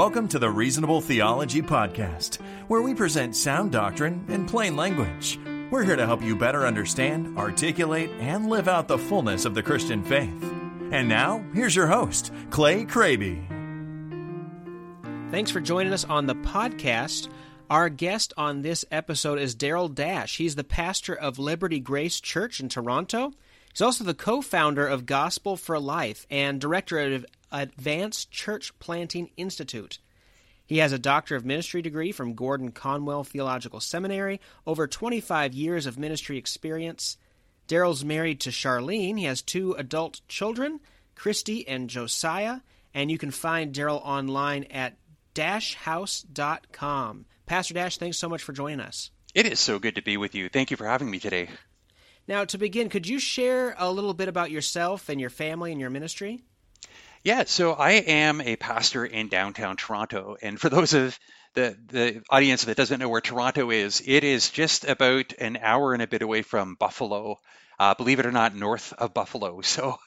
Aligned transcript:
Welcome 0.00 0.28
to 0.28 0.38
the 0.38 0.48
Reasonable 0.48 1.02
Theology 1.02 1.60
Podcast, 1.60 2.40
where 2.68 2.80
we 2.80 2.94
present 2.94 3.36
sound 3.36 3.70
doctrine 3.70 4.24
in 4.30 4.46
plain 4.46 4.74
language. 4.74 5.38
We're 5.70 5.84
here 5.84 5.96
to 5.96 6.06
help 6.06 6.22
you 6.22 6.34
better 6.34 6.66
understand, 6.66 7.36
articulate, 7.36 8.08
and 8.18 8.48
live 8.48 8.66
out 8.66 8.88
the 8.88 8.96
fullness 8.96 9.44
of 9.44 9.54
the 9.54 9.62
Christian 9.62 10.02
faith. 10.02 10.42
And 10.90 11.06
now, 11.06 11.44
here's 11.52 11.76
your 11.76 11.86
host, 11.86 12.32
Clay 12.48 12.86
Kraby. 12.86 13.46
Thanks 15.30 15.50
for 15.50 15.60
joining 15.60 15.92
us 15.92 16.06
on 16.06 16.24
the 16.24 16.34
podcast. 16.34 17.28
Our 17.68 17.90
guest 17.90 18.32
on 18.38 18.62
this 18.62 18.86
episode 18.90 19.38
is 19.38 19.54
Daryl 19.54 19.94
Dash. 19.94 20.38
He's 20.38 20.54
the 20.54 20.64
pastor 20.64 21.14
of 21.14 21.38
Liberty 21.38 21.78
Grace 21.78 22.22
Church 22.22 22.58
in 22.58 22.70
Toronto. 22.70 23.34
He's 23.70 23.82
also 23.82 24.04
the 24.04 24.14
co 24.14 24.40
founder 24.40 24.86
of 24.86 25.04
Gospel 25.04 25.58
for 25.58 25.78
Life 25.78 26.26
and 26.30 26.58
director 26.58 27.00
of 27.00 27.26
Advanced 27.52 28.30
Church 28.30 28.76
Planting 28.78 29.30
Institute. 29.36 29.98
He 30.66 30.78
has 30.78 30.92
a 30.92 30.98
Doctor 30.98 31.34
of 31.34 31.44
Ministry 31.44 31.82
degree 31.82 32.12
from 32.12 32.34
Gordon 32.34 32.70
Conwell 32.70 33.24
Theological 33.24 33.80
Seminary, 33.80 34.40
over 34.66 34.86
25 34.86 35.52
years 35.52 35.84
of 35.84 35.98
ministry 35.98 36.38
experience. 36.38 37.16
Daryl's 37.66 38.04
married 38.04 38.40
to 38.40 38.50
Charlene. 38.50 39.18
He 39.18 39.24
has 39.24 39.42
two 39.42 39.72
adult 39.72 40.20
children, 40.28 40.80
Christy 41.16 41.66
and 41.66 41.90
Josiah, 41.90 42.60
and 42.94 43.10
you 43.10 43.18
can 43.18 43.30
find 43.30 43.74
Daryl 43.74 44.00
online 44.04 44.64
at 44.70 44.96
dashhouse.com. 45.34 47.26
Pastor 47.46 47.74
Dash, 47.74 47.96
thanks 47.96 48.18
so 48.18 48.28
much 48.28 48.42
for 48.42 48.52
joining 48.52 48.80
us. 48.80 49.10
It 49.34 49.46
is 49.46 49.58
so 49.58 49.78
good 49.78 49.96
to 49.96 50.02
be 50.02 50.16
with 50.16 50.34
you. 50.34 50.48
Thank 50.48 50.70
you 50.70 50.76
for 50.76 50.86
having 50.86 51.10
me 51.10 51.18
today. 51.18 51.48
Now, 52.28 52.44
to 52.44 52.58
begin, 52.58 52.88
could 52.88 53.08
you 53.08 53.18
share 53.18 53.74
a 53.76 53.90
little 53.90 54.14
bit 54.14 54.28
about 54.28 54.52
yourself 54.52 55.08
and 55.08 55.20
your 55.20 55.30
family 55.30 55.72
and 55.72 55.80
your 55.80 55.90
ministry? 55.90 56.44
Yeah, 57.22 57.44
so 57.46 57.72
I 57.74 57.92
am 57.92 58.40
a 58.40 58.56
pastor 58.56 59.04
in 59.04 59.28
downtown 59.28 59.76
Toronto. 59.76 60.36
And 60.40 60.58
for 60.58 60.70
those 60.70 60.94
of 60.94 61.18
the, 61.54 61.76
the 61.88 62.22
audience 62.30 62.64
that 62.64 62.76
doesn't 62.78 62.98
know 62.98 63.10
where 63.10 63.20
Toronto 63.20 63.70
is, 63.70 64.02
it 64.06 64.24
is 64.24 64.48
just 64.48 64.84
about 64.86 65.34
an 65.38 65.58
hour 65.60 65.92
and 65.92 66.02
a 66.02 66.06
bit 66.06 66.22
away 66.22 66.40
from 66.42 66.76
Buffalo, 66.76 67.36
uh, 67.78 67.94
believe 67.94 68.20
it 68.20 68.26
or 68.26 68.32
not, 68.32 68.54
north 68.54 68.94
of 68.94 69.12
Buffalo. 69.12 69.60
So 69.64 69.98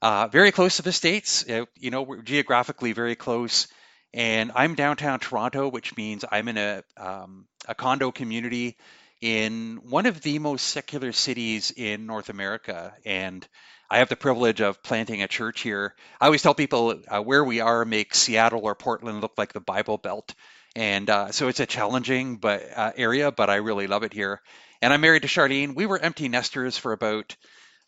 uh, 0.00 0.28
very 0.28 0.52
close 0.52 0.76
to 0.76 0.82
the 0.82 0.92
States, 0.92 1.44
uh, 1.48 1.64
you 1.74 1.90
know, 1.90 2.02
we're 2.02 2.22
geographically 2.22 2.92
very 2.92 3.16
close. 3.16 3.66
And 4.14 4.52
I'm 4.54 4.76
downtown 4.76 5.18
Toronto, 5.18 5.68
which 5.68 5.96
means 5.96 6.24
I'm 6.30 6.48
in 6.48 6.56
a, 6.56 6.84
um, 6.96 7.46
a 7.66 7.74
condo 7.74 8.12
community 8.12 8.76
in 9.20 9.80
one 9.82 10.06
of 10.06 10.22
the 10.22 10.38
most 10.38 10.68
secular 10.68 11.12
cities 11.12 11.72
in 11.76 12.06
North 12.06 12.28
America. 12.28 12.94
And 13.04 13.46
I 13.90 13.98
have 13.98 14.08
the 14.08 14.16
privilege 14.16 14.60
of 14.60 14.82
planting 14.84 15.22
a 15.22 15.28
church 15.28 15.62
here. 15.62 15.94
I 16.20 16.26
always 16.26 16.42
tell 16.42 16.54
people 16.54 17.00
uh, 17.08 17.20
where 17.22 17.44
we 17.44 17.60
are 17.60 17.84
makes 17.84 18.20
Seattle 18.20 18.62
or 18.62 18.76
Portland 18.76 19.20
look 19.20 19.32
like 19.36 19.52
the 19.52 19.60
Bible 19.60 19.98
Belt. 19.98 20.34
And 20.76 21.10
uh, 21.10 21.32
so 21.32 21.48
it's 21.48 21.58
a 21.58 21.66
challenging 21.66 22.36
but 22.36 22.62
uh, 22.76 22.92
area, 22.96 23.32
but 23.32 23.50
I 23.50 23.56
really 23.56 23.88
love 23.88 24.04
it 24.04 24.12
here. 24.12 24.40
And 24.80 24.92
I'm 24.92 25.00
married 25.00 25.22
to 25.22 25.28
Charlene. 25.28 25.74
We 25.74 25.86
were 25.86 25.98
empty 25.98 26.28
nesters 26.28 26.76
for 26.76 26.92
about, 26.92 27.34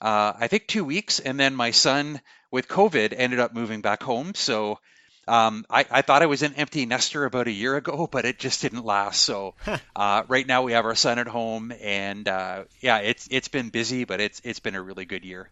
uh, 0.00 0.32
I 0.36 0.48
think, 0.48 0.66
two 0.66 0.84
weeks. 0.84 1.20
And 1.20 1.38
then 1.38 1.54
my 1.54 1.70
son, 1.70 2.20
with 2.50 2.66
COVID, 2.66 3.14
ended 3.16 3.38
up 3.38 3.54
moving 3.54 3.80
back 3.80 4.02
home. 4.02 4.34
So 4.34 4.80
um, 5.28 5.64
I, 5.70 5.86
I, 5.88 6.02
thought 6.02 6.22
I 6.22 6.26
was 6.26 6.42
an 6.42 6.54
empty 6.54 6.84
nester 6.84 7.24
about 7.24 7.46
a 7.46 7.52
year 7.52 7.76
ago, 7.76 8.08
but 8.10 8.24
it 8.24 8.40
just 8.40 8.60
didn't 8.60 8.84
last. 8.84 9.22
So 9.22 9.54
uh, 9.96 10.24
right 10.26 10.46
now 10.46 10.62
we 10.62 10.72
have 10.72 10.84
our 10.84 10.96
son 10.96 11.20
at 11.20 11.28
home, 11.28 11.72
and 11.80 12.26
uh, 12.26 12.64
yeah, 12.80 12.98
it's 12.98 13.28
it's 13.30 13.46
been 13.46 13.68
busy, 13.68 14.04
but 14.04 14.20
it's 14.20 14.40
it's 14.42 14.58
been 14.58 14.74
a 14.74 14.82
really 14.82 15.04
good 15.04 15.24
year. 15.24 15.48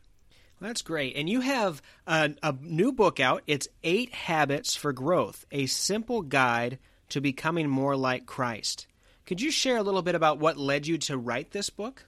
That's 0.61 0.83
great. 0.83 1.17
And 1.17 1.29
you 1.29 1.41
have 1.41 1.81
a, 2.07 2.35
a 2.43 2.55
new 2.61 2.93
book 2.93 3.19
out. 3.19 3.43
It's 3.47 3.69
Eight 3.83 4.13
Habits 4.13 4.77
for 4.77 4.93
Growth: 4.93 5.47
A 5.51 5.67
Simple 5.67 6.23
Guide 6.23 6.79
to 7.09 7.21
Becoming 7.21 7.69
More 7.69 7.97
Like 7.97 8.27
Christ. 8.27 8.87
Could 9.25 9.41
you 9.41 9.51
share 9.51 9.79
a 9.79 9.83
little 9.83 10.03
bit 10.03 10.15
about 10.15 10.39
what 10.39 10.59
led 10.59 10.87
you 10.87 10.99
to 10.99 11.17
write 11.17 11.51
this 11.51 11.71
book? 11.71 12.05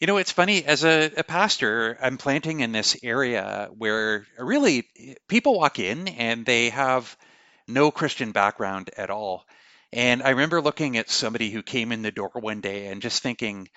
You 0.00 0.06
know, 0.06 0.18
it's 0.18 0.32
funny, 0.32 0.64
as 0.64 0.84
a, 0.84 1.10
a, 1.16 1.24
pastor, 1.24 1.96
I'm 2.02 2.18
planting 2.18 2.60
in 2.60 2.72
this 2.72 2.98
area 3.02 3.70
where 3.76 4.26
really 4.38 4.86
people 5.26 5.58
walk 5.58 5.78
in 5.78 6.06
and 6.06 6.44
they 6.44 6.68
have 6.68 7.16
no 7.66 7.90
Christian 7.90 8.32
background 8.32 8.90
at 8.96 9.08
all. 9.08 9.46
And 9.92 10.22
I 10.22 10.30
remember 10.30 10.60
looking 10.60 10.98
at 10.98 11.08
somebody 11.08 11.50
who 11.50 11.62
came 11.62 11.92
in 11.92 12.02
the 12.02 12.10
door 12.10 12.30
one 12.34 12.60
day 12.60 12.88
and 12.88 13.00
just 13.00 13.22
thinking, 13.22 13.68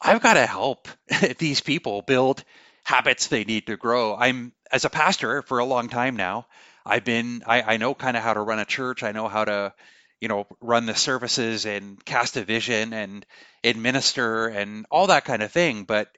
I've 0.00 0.22
got 0.22 0.34
to 0.34 0.46
help 0.46 0.88
these 1.38 1.60
people 1.60 2.00
build 2.00 2.44
habits 2.88 3.26
they 3.26 3.44
need 3.44 3.66
to 3.66 3.76
grow. 3.76 4.16
I'm, 4.16 4.52
as 4.72 4.84
a 4.84 4.90
pastor 4.90 5.42
for 5.42 5.58
a 5.58 5.64
long 5.64 5.88
time 5.88 6.16
now, 6.16 6.46
I've 6.86 7.04
been, 7.04 7.42
I, 7.46 7.74
I 7.74 7.76
know 7.76 7.94
kind 7.94 8.16
of 8.16 8.22
how 8.22 8.34
to 8.34 8.40
run 8.40 8.58
a 8.58 8.64
church. 8.64 9.02
I 9.02 9.12
know 9.12 9.28
how 9.28 9.44
to 9.44 9.74
you 10.20 10.28
know, 10.28 10.46
run 10.60 10.86
the 10.86 10.94
services 10.94 11.64
and 11.64 12.04
cast 12.04 12.36
a 12.36 12.44
vision 12.44 12.92
and 12.92 13.24
administer 13.62 14.48
and 14.48 14.86
all 14.90 15.08
that 15.08 15.24
kind 15.24 15.42
of 15.42 15.52
thing. 15.52 15.84
But 15.84 16.08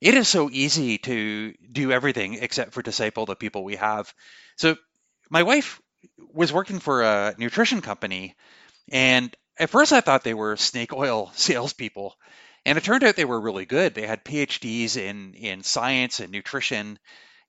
it 0.00 0.14
is 0.14 0.28
so 0.28 0.50
easy 0.50 0.98
to 0.98 1.54
do 1.72 1.92
everything 1.92 2.34
except 2.34 2.74
for 2.74 2.82
disciple 2.82 3.26
the 3.26 3.34
people 3.34 3.64
we 3.64 3.76
have. 3.76 4.12
So 4.56 4.76
my 5.30 5.42
wife 5.42 5.80
was 6.32 6.52
working 6.52 6.80
for 6.80 7.02
a 7.02 7.34
nutrition 7.38 7.80
company, 7.80 8.34
and 8.90 9.34
at 9.58 9.70
first 9.70 9.92
I 9.92 10.02
thought 10.02 10.22
they 10.22 10.34
were 10.34 10.56
snake 10.56 10.92
oil 10.92 11.30
salespeople. 11.34 12.14
And 12.66 12.76
it 12.76 12.82
turned 12.82 13.04
out 13.04 13.14
they 13.14 13.24
were 13.24 13.40
really 13.40 13.64
good. 13.64 13.94
They 13.94 14.08
had 14.08 14.24
PhDs 14.24 14.96
in, 14.96 15.34
in 15.34 15.62
science 15.62 16.18
and 16.18 16.32
nutrition. 16.32 16.98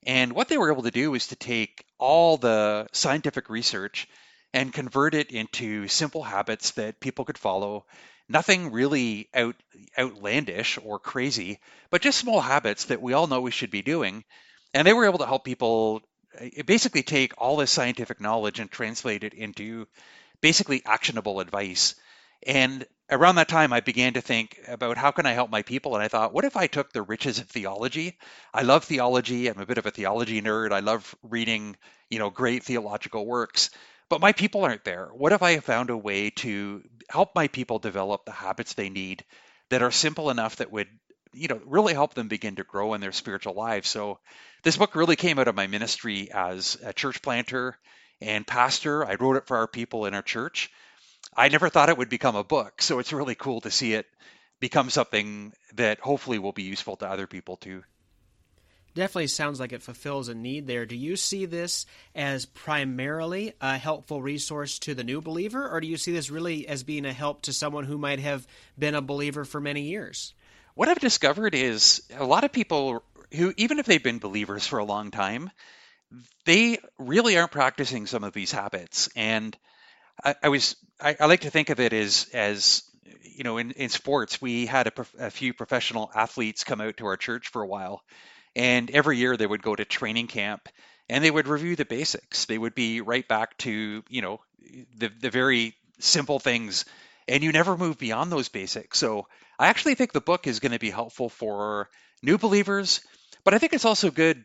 And 0.06 0.32
what 0.32 0.48
they 0.48 0.56
were 0.56 0.70
able 0.70 0.84
to 0.84 0.92
do 0.92 1.10
was 1.10 1.26
to 1.26 1.36
take 1.36 1.84
all 1.98 2.36
the 2.36 2.86
scientific 2.92 3.50
research 3.50 4.06
and 4.54 4.72
convert 4.72 5.16
it 5.16 5.32
into 5.32 5.88
simple 5.88 6.22
habits 6.22 6.70
that 6.72 7.00
people 7.00 7.24
could 7.24 7.36
follow. 7.36 7.84
Nothing 8.28 8.70
really 8.70 9.28
out, 9.34 9.56
outlandish 9.98 10.78
or 10.84 11.00
crazy, 11.00 11.58
but 11.90 12.00
just 12.00 12.20
small 12.20 12.40
habits 12.40 12.84
that 12.84 13.02
we 13.02 13.12
all 13.12 13.26
know 13.26 13.40
we 13.40 13.50
should 13.50 13.72
be 13.72 13.82
doing. 13.82 14.22
And 14.72 14.86
they 14.86 14.92
were 14.92 15.06
able 15.06 15.18
to 15.18 15.26
help 15.26 15.44
people 15.44 16.02
eh, 16.38 16.62
basically 16.62 17.02
take 17.02 17.32
all 17.38 17.56
this 17.56 17.72
scientific 17.72 18.20
knowledge 18.20 18.60
and 18.60 18.70
translate 18.70 19.24
it 19.24 19.34
into 19.34 19.88
basically 20.40 20.80
actionable 20.86 21.40
advice. 21.40 21.96
And 22.46 22.86
around 23.10 23.36
that 23.36 23.48
time, 23.48 23.72
I 23.72 23.80
began 23.80 24.14
to 24.14 24.20
think 24.20 24.60
about 24.68 24.96
how 24.98 25.10
can 25.10 25.26
I 25.26 25.32
help 25.32 25.50
my 25.50 25.62
people. 25.62 25.94
And 25.94 26.02
I 26.02 26.08
thought, 26.08 26.32
what 26.32 26.44
if 26.44 26.56
I 26.56 26.66
took 26.66 26.92
the 26.92 27.02
riches 27.02 27.38
of 27.38 27.48
theology? 27.48 28.18
I 28.52 28.62
love 28.62 28.84
theology. 28.84 29.48
I'm 29.48 29.60
a 29.60 29.66
bit 29.66 29.78
of 29.78 29.86
a 29.86 29.90
theology 29.90 30.42
nerd. 30.42 30.72
I 30.72 30.80
love 30.80 31.14
reading, 31.22 31.76
you 32.10 32.18
know, 32.18 32.30
great 32.30 32.64
theological 32.64 33.26
works 33.26 33.70
but 34.08 34.20
my 34.20 34.32
people 34.32 34.64
aren't 34.64 34.84
there. 34.84 35.08
What 35.12 35.32
if 35.32 35.42
I 35.42 35.58
found 35.60 35.90
a 35.90 35.96
way 35.96 36.30
to 36.30 36.82
help 37.08 37.34
my 37.34 37.48
people 37.48 37.78
develop 37.78 38.24
the 38.24 38.32
habits 38.32 38.74
they 38.74 38.88
need 38.88 39.24
that 39.68 39.82
are 39.82 39.90
simple 39.90 40.30
enough 40.30 40.56
that 40.56 40.72
would, 40.72 40.88
you 41.32 41.48
know, 41.48 41.60
really 41.66 41.92
help 41.92 42.14
them 42.14 42.28
begin 42.28 42.56
to 42.56 42.64
grow 42.64 42.94
in 42.94 43.00
their 43.00 43.12
spiritual 43.12 43.54
lives? 43.54 43.88
So 43.88 44.18
this 44.62 44.76
book 44.76 44.94
really 44.94 45.16
came 45.16 45.38
out 45.38 45.48
of 45.48 45.54
my 45.54 45.66
ministry 45.66 46.30
as 46.32 46.78
a 46.82 46.92
church 46.92 47.20
planter 47.20 47.78
and 48.20 48.46
pastor. 48.46 49.04
I 49.04 49.16
wrote 49.16 49.36
it 49.36 49.46
for 49.46 49.58
our 49.58 49.68
people 49.68 50.06
in 50.06 50.14
our 50.14 50.22
church. 50.22 50.70
I 51.38 51.48
never 51.48 51.68
thought 51.68 51.88
it 51.88 51.96
would 51.96 52.10
become 52.10 52.36
a 52.36 52.44
book, 52.44 52.82
so 52.82 52.98
it's 52.98 53.12
really 53.12 53.34
cool 53.34 53.60
to 53.62 53.70
see 53.70 53.94
it 53.94 54.06
become 54.60 54.90
something 54.90 55.52
that 55.74 56.00
hopefully 56.00 56.38
will 56.38 56.52
be 56.52 56.64
useful 56.64 56.96
to 56.96 57.08
other 57.08 57.26
people 57.26 57.56
too 57.56 57.84
definitely 58.98 59.28
sounds 59.28 59.60
like 59.60 59.72
it 59.72 59.82
fulfills 59.82 60.28
a 60.28 60.34
need 60.34 60.66
there. 60.66 60.84
Do 60.84 60.96
you 60.96 61.16
see 61.16 61.46
this 61.46 61.86
as 62.14 62.46
primarily 62.46 63.54
a 63.60 63.78
helpful 63.78 64.20
resource 64.20 64.78
to 64.80 64.94
the 64.94 65.04
new 65.04 65.20
believer, 65.20 65.68
or 65.68 65.80
do 65.80 65.86
you 65.86 65.96
see 65.96 66.12
this 66.12 66.30
really 66.30 66.66
as 66.66 66.82
being 66.82 67.06
a 67.06 67.12
help 67.12 67.42
to 67.42 67.52
someone 67.52 67.84
who 67.84 67.96
might 67.96 68.18
have 68.18 68.46
been 68.78 68.94
a 68.94 69.00
believer 69.00 69.44
for 69.44 69.60
many 69.60 69.82
years? 69.82 70.34
What 70.74 70.88
I've 70.88 70.98
discovered 70.98 71.54
is 71.54 72.02
a 72.16 72.24
lot 72.24 72.44
of 72.44 72.52
people 72.52 73.02
who, 73.32 73.54
even 73.56 73.78
if 73.78 73.86
they've 73.86 74.02
been 74.02 74.18
believers 74.18 74.66
for 74.66 74.78
a 74.78 74.84
long 74.84 75.10
time, 75.10 75.50
they 76.44 76.78
really 76.98 77.38
aren't 77.38 77.52
practicing 77.52 78.06
some 78.06 78.24
of 78.24 78.32
these 78.32 78.52
habits. 78.52 79.08
And 79.14 79.56
I, 80.24 80.34
I 80.42 80.48
was, 80.48 80.76
I, 81.00 81.16
I, 81.20 81.26
like 81.26 81.40
to 81.40 81.50
think 81.50 81.70
of 81.70 81.80
it 81.80 81.92
as, 81.92 82.28
as 82.32 82.82
you 83.22 83.44
know, 83.44 83.58
in, 83.58 83.70
in 83.72 83.88
sports, 83.88 84.40
we 84.40 84.66
had 84.66 84.88
a, 84.88 84.92
a 85.26 85.30
few 85.30 85.54
professional 85.54 86.10
athletes 86.14 86.64
come 86.64 86.80
out 86.80 86.96
to 86.98 87.06
our 87.06 87.16
church 87.16 87.48
for 87.48 87.62
a 87.62 87.66
while 87.66 88.02
and 88.58 88.90
every 88.90 89.16
year 89.16 89.36
they 89.36 89.46
would 89.46 89.62
go 89.62 89.74
to 89.74 89.84
training 89.84 90.26
camp 90.26 90.68
and 91.08 91.24
they 91.24 91.30
would 91.30 91.46
review 91.48 91.76
the 91.76 91.84
basics. 91.84 92.44
They 92.44 92.58
would 92.58 92.74
be 92.74 93.00
right 93.00 93.26
back 93.26 93.56
to, 93.58 94.02
you 94.08 94.22
know, 94.22 94.40
the, 94.96 95.10
the 95.20 95.30
very 95.30 95.74
simple 96.00 96.38
things. 96.38 96.84
And 97.28 97.42
you 97.42 97.52
never 97.52 97.76
move 97.76 97.98
beyond 97.98 98.32
those 98.32 98.48
basics. 98.48 98.98
So 98.98 99.28
I 99.58 99.68
actually 99.68 99.94
think 99.94 100.12
the 100.12 100.20
book 100.20 100.46
is 100.46 100.60
going 100.60 100.72
to 100.72 100.78
be 100.78 100.90
helpful 100.90 101.28
for 101.28 101.88
new 102.22 102.36
believers, 102.36 103.00
but 103.44 103.54
I 103.54 103.58
think 103.58 103.72
it's 103.72 103.84
also 103.84 104.10
good. 104.10 104.44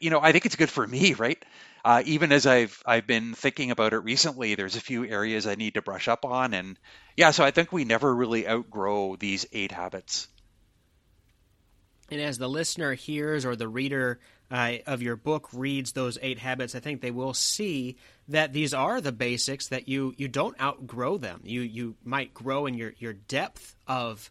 You 0.00 0.10
know, 0.10 0.20
I 0.20 0.32
think 0.32 0.46
it's 0.46 0.56
good 0.56 0.70
for 0.70 0.86
me, 0.86 1.14
right? 1.14 1.42
Uh, 1.84 2.02
even 2.04 2.32
as 2.32 2.46
I've 2.46 2.82
I've 2.84 3.06
been 3.06 3.34
thinking 3.34 3.70
about 3.70 3.92
it 3.92 3.98
recently, 3.98 4.54
there's 4.54 4.76
a 4.76 4.80
few 4.80 5.06
areas 5.06 5.46
I 5.46 5.54
need 5.54 5.74
to 5.74 5.82
brush 5.82 6.08
up 6.08 6.24
on, 6.24 6.54
and 6.54 6.78
yeah, 7.16 7.30
so 7.30 7.44
I 7.44 7.50
think 7.50 7.72
we 7.72 7.84
never 7.84 8.14
really 8.14 8.48
outgrow 8.48 9.16
these 9.16 9.46
eight 9.52 9.72
habits. 9.72 10.28
And 12.10 12.20
as 12.20 12.38
the 12.38 12.48
listener 12.48 12.94
hears 12.94 13.44
or 13.44 13.54
the 13.54 13.68
reader 13.68 14.18
uh, 14.50 14.74
of 14.86 15.02
your 15.02 15.16
book 15.16 15.48
reads 15.52 15.92
those 15.92 16.18
eight 16.22 16.38
habits, 16.38 16.74
I 16.74 16.80
think 16.80 17.00
they 17.00 17.10
will 17.10 17.34
see 17.34 17.96
that 18.28 18.52
these 18.52 18.72
are 18.72 19.00
the 19.00 19.12
basics 19.12 19.68
that 19.68 19.88
you 19.88 20.14
you 20.16 20.28
don't 20.28 20.60
outgrow 20.60 21.18
them. 21.18 21.40
You 21.44 21.60
you 21.60 21.96
might 22.04 22.34
grow 22.34 22.66
in 22.66 22.74
your 22.74 22.94
your 22.98 23.12
depth 23.12 23.76
of 23.86 24.30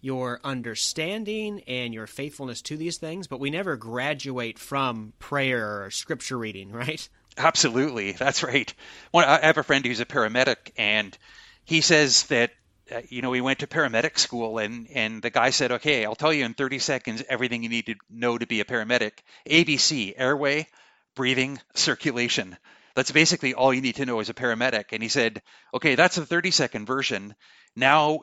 your 0.00 0.40
understanding 0.44 1.62
and 1.66 1.92
your 1.92 2.06
faithfulness 2.06 2.62
to 2.62 2.76
these 2.76 2.98
things, 2.98 3.26
but 3.26 3.40
we 3.40 3.50
never 3.50 3.76
graduate 3.76 4.58
from 4.58 5.12
prayer 5.18 5.84
or 5.84 5.90
scripture 5.90 6.38
reading, 6.38 6.70
right? 6.70 7.08
Absolutely, 7.38 8.12
that's 8.12 8.42
right. 8.42 8.72
I 9.14 9.40
have 9.42 9.58
a 9.58 9.62
friend 9.62 9.84
who's 9.84 10.00
a 10.00 10.06
paramedic, 10.06 10.72
and 10.76 11.16
he 11.64 11.80
says 11.80 12.24
that 12.24 12.52
uh, 12.94 13.00
you 13.08 13.20
know, 13.20 13.30
we 13.30 13.40
went 13.40 13.58
to 13.58 13.66
paramedic 13.66 14.16
school 14.16 14.58
and, 14.58 14.86
and 14.94 15.20
the 15.20 15.30
guy 15.30 15.50
said, 15.50 15.72
okay, 15.72 16.04
I'll 16.04 16.14
tell 16.14 16.32
you 16.32 16.44
in 16.44 16.54
30 16.54 16.78
seconds 16.78 17.22
everything 17.28 17.64
you 17.64 17.68
need 17.68 17.86
to 17.86 17.96
know 18.08 18.38
to 18.38 18.46
be 18.46 18.60
a 18.60 18.64
paramedic. 18.64 19.12
ABC, 19.48 20.14
airway, 20.16 20.68
breathing, 21.16 21.58
circulation. 21.74 22.56
That's 22.94 23.10
basically 23.10 23.54
all 23.54 23.74
you 23.74 23.82
need 23.82 23.96
to 23.96 24.06
know 24.06 24.20
as 24.20 24.28
a 24.28 24.34
paramedic. 24.34 24.86
And 24.92 25.02
he 25.02 25.08
said, 25.08 25.42
okay, 25.74 25.96
that's 25.96 26.16
a 26.16 26.24
30 26.24 26.52
second 26.52 26.86
version. 26.86 27.34
Now 27.74 28.20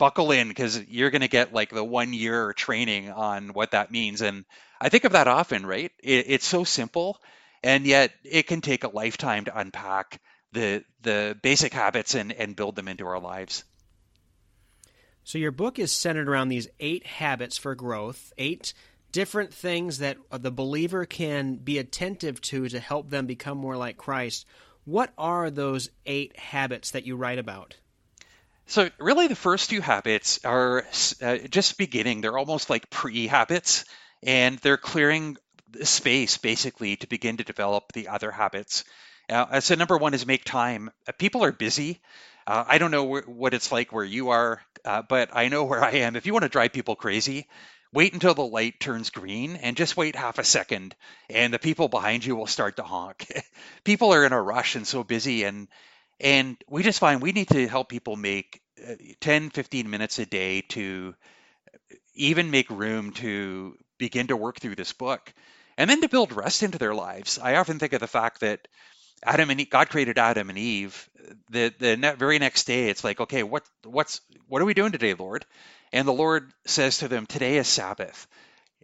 buckle 0.00 0.32
in 0.32 0.48
because 0.48 0.82
you're 0.88 1.10
going 1.10 1.20
to 1.20 1.28
get 1.28 1.52
like 1.52 1.70
the 1.70 1.84
one 1.84 2.14
year 2.14 2.54
training 2.54 3.10
on 3.10 3.50
what 3.50 3.72
that 3.72 3.92
means. 3.92 4.22
And 4.22 4.46
I 4.80 4.88
think 4.88 5.04
of 5.04 5.12
that 5.12 5.28
often, 5.28 5.66
right? 5.66 5.92
It, 6.02 6.24
it's 6.26 6.46
so 6.46 6.64
simple 6.64 7.20
and 7.62 7.86
yet 7.86 8.12
it 8.24 8.46
can 8.46 8.62
take 8.62 8.84
a 8.84 8.88
lifetime 8.88 9.44
to 9.44 9.58
unpack 9.58 10.20
the 10.52 10.82
the 11.02 11.36
basic 11.42 11.74
habits 11.74 12.14
and, 12.14 12.32
and 12.32 12.56
build 12.56 12.76
them 12.76 12.88
into 12.88 13.06
our 13.06 13.20
lives. 13.20 13.62
So 15.22 15.36
your 15.36 15.52
book 15.52 15.78
is 15.78 15.92
centered 15.92 16.28
around 16.28 16.48
these 16.48 16.68
eight 16.80 17.06
habits 17.06 17.58
for 17.58 17.74
growth, 17.74 18.32
eight 18.38 18.72
different 19.12 19.52
things 19.52 19.98
that 19.98 20.16
the 20.30 20.50
believer 20.50 21.04
can 21.04 21.56
be 21.56 21.76
attentive 21.78 22.40
to 22.40 22.68
to 22.68 22.80
help 22.80 23.10
them 23.10 23.26
become 23.26 23.58
more 23.58 23.76
like 23.76 23.98
Christ. 23.98 24.46
What 24.84 25.12
are 25.18 25.50
those 25.50 25.90
eight 26.06 26.38
habits 26.38 26.92
that 26.92 27.06
you 27.06 27.16
write 27.16 27.38
about? 27.38 27.76
So, 28.70 28.88
really, 28.98 29.26
the 29.26 29.36
first 29.36 29.68
two 29.68 29.80
habits 29.82 30.44
are 30.44 30.86
uh, 31.20 31.38
just 31.50 31.76
beginning. 31.76 32.20
They're 32.20 32.38
almost 32.38 32.70
like 32.70 32.88
pre 32.88 33.26
habits, 33.26 33.84
and 34.22 34.58
they're 34.60 34.78
clearing 34.78 35.36
space 35.82 36.38
basically 36.38 36.96
to 36.96 37.06
begin 37.08 37.36
to 37.38 37.44
develop 37.44 37.92
the 37.92 38.08
other 38.08 38.30
habits. 38.30 38.84
Uh, 39.28 39.60
so, 39.60 39.74
number 39.74 39.98
one 39.98 40.14
is 40.14 40.24
make 40.24 40.44
time. 40.44 40.90
Uh, 41.06 41.12
people 41.12 41.44
are 41.44 41.52
busy. 41.52 42.00
Uh, 42.46 42.64
I 42.66 42.78
don't 42.78 42.92
know 42.92 43.16
wh- 43.16 43.28
what 43.28 43.54
it's 43.54 43.72
like 43.72 43.92
where 43.92 44.04
you 44.04 44.30
are, 44.30 44.62
uh, 44.84 45.02
but 45.02 45.30
I 45.34 45.48
know 45.48 45.64
where 45.64 45.84
I 45.84 45.90
am. 46.06 46.16
If 46.16 46.26
you 46.26 46.32
want 46.32 46.44
to 46.44 46.48
drive 46.48 46.72
people 46.72 46.96
crazy, 46.96 47.48
wait 47.92 48.14
until 48.14 48.34
the 48.34 48.46
light 48.46 48.80
turns 48.80 49.10
green 49.10 49.56
and 49.56 49.76
just 49.76 49.96
wait 49.96 50.16
half 50.16 50.38
a 50.38 50.44
second, 50.44 50.94
and 51.28 51.52
the 51.52 51.58
people 51.58 51.88
behind 51.88 52.24
you 52.24 52.36
will 52.36 52.46
start 52.46 52.76
to 52.76 52.84
honk. 52.84 53.26
people 53.84 54.14
are 54.14 54.24
in 54.24 54.32
a 54.32 54.40
rush 54.40 54.76
and 54.76 54.86
so 54.86 55.02
busy, 55.04 55.42
and 55.42 55.68
and 56.20 56.56
we 56.68 56.82
just 56.82 57.00
find 57.00 57.22
we 57.22 57.32
need 57.32 57.48
to 57.48 57.68
help 57.68 57.88
people 57.88 58.16
make 58.16 58.60
uh, 58.86 58.94
10, 59.20 59.50
15 59.50 59.90
minutes 59.90 60.18
a 60.18 60.26
day 60.26 60.62
to 60.70 61.14
even 62.14 62.50
make 62.50 62.70
room 62.70 63.12
to 63.12 63.76
begin 63.98 64.28
to 64.28 64.36
work 64.36 64.58
through 64.60 64.76
this 64.76 64.92
book 64.92 65.32
and 65.78 65.88
then 65.88 66.00
to 66.00 66.08
build 66.08 66.32
rest 66.32 66.62
into 66.62 66.78
their 66.78 66.94
lives. 66.94 67.38
I 67.38 67.56
often 67.56 67.78
think 67.78 67.92
of 67.92 68.00
the 68.00 68.06
fact 68.06 68.40
that 68.40 68.66
Adam 69.24 69.50
and 69.50 69.60
Eve, 69.60 69.70
God 69.70 69.90
created 69.90 70.18
Adam 70.18 70.50
and 70.50 70.58
Eve. 70.58 71.08
The 71.50 71.74
the 71.78 71.96
ne- 71.96 72.14
very 72.16 72.38
next 72.38 72.66
day, 72.66 72.88
it's 72.88 73.04
like, 73.04 73.20
okay, 73.20 73.42
what 73.42 73.64
what's 73.84 74.20
what 74.48 74.62
are 74.62 74.66
we 74.66 74.74
doing 74.74 74.92
today, 74.92 75.14
Lord? 75.14 75.46
And 75.92 76.08
the 76.08 76.12
Lord 76.12 76.52
says 76.66 76.98
to 76.98 77.08
them, 77.08 77.26
today 77.26 77.58
is 77.58 77.68
Sabbath. 77.68 78.26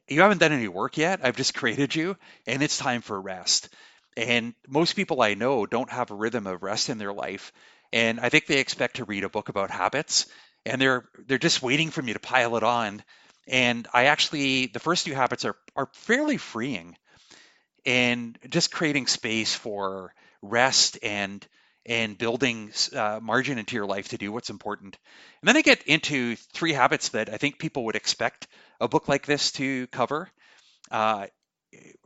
You 0.09 0.23
haven't 0.23 0.39
done 0.39 0.53
any 0.53 0.69
work 0.69 0.97
yet. 0.99 1.21
I've 1.25 1.37
just 1.37 1.55
created 1.57 1.95
you, 1.95 2.17
and 2.47 2.63
it's 2.63 2.79
time 2.79 3.03
for 3.03 3.21
rest. 3.21 3.69
And 4.17 4.55
most 4.67 4.95
people 4.97 5.21
I 5.23 5.35
know 5.35 5.67
don't 5.67 5.91
have 5.91 6.11
a 6.11 6.15
rhythm 6.15 6.47
of 6.47 6.63
rest 6.63 6.89
in 6.89 6.99
their 6.99 7.13
life, 7.13 7.53
and 7.93 8.19
I 8.21 8.29
think 8.31 8.47
they 8.47 8.59
expect 8.61 8.97
to 8.97 9.05
read 9.05 9.25
a 9.25 9.29
book 9.29 9.49
about 9.49 9.71
habits, 9.71 10.27
and 10.65 10.81
they're 10.81 11.09
they're 11.27 11.39
just 11.39 11.63
waiting 11.63 11.91
for 11.91 12.03
me 12.03 12.13
to 12.15 12.19
pile 12.21 12.57
it 12.57 12.63
on. 12.63 13.03
And 13.49 13.87
I 13.93 14.07
actually, 14.07 14.67
the 14.67 14.81
first 14.81 15.05
two 15.07 15.15
habits 15.15 15.45
are 15.45 15.57
are 15.77 15.89
fairly 15.93 16.39
freeing, 16.39 16.97
and 17.85 18.39
just 18.49 18.73
creating 18.73 19.07
space 19.07 19.55
for 19.55 20.15
rest 20.43 20.99
and 21.03 21.47
and 21.87 22.19
building 22.19 22.73
uh, 22.97 23.21
margin 23.23 23.59
into 23.59 23.77
your 23.77 23.87
life 23.87 24.09
to 24.09 24.19
do 24.19 24.33
what's 24.33 24.51
important. 24.51 24.99
And 25.41 25.49
then 25.49 25.57
I 25.57 25.63
get 25.63 25.85
into 25.85 26.35
three 26.53 26.73
habits 26.73 27.11
that 27.11 27.29
I 27.33 27.37
think 27.37 27.61
people 27.61 27.85
would 27.85 27.95
expect 27.95 28.49
a 28.81 28.89
book 28.89 29.07
like 29.09 29.25
this 29.25 29.53
to 29.53 29.87
cover 29.89 30.29
uh, 30.91 31.27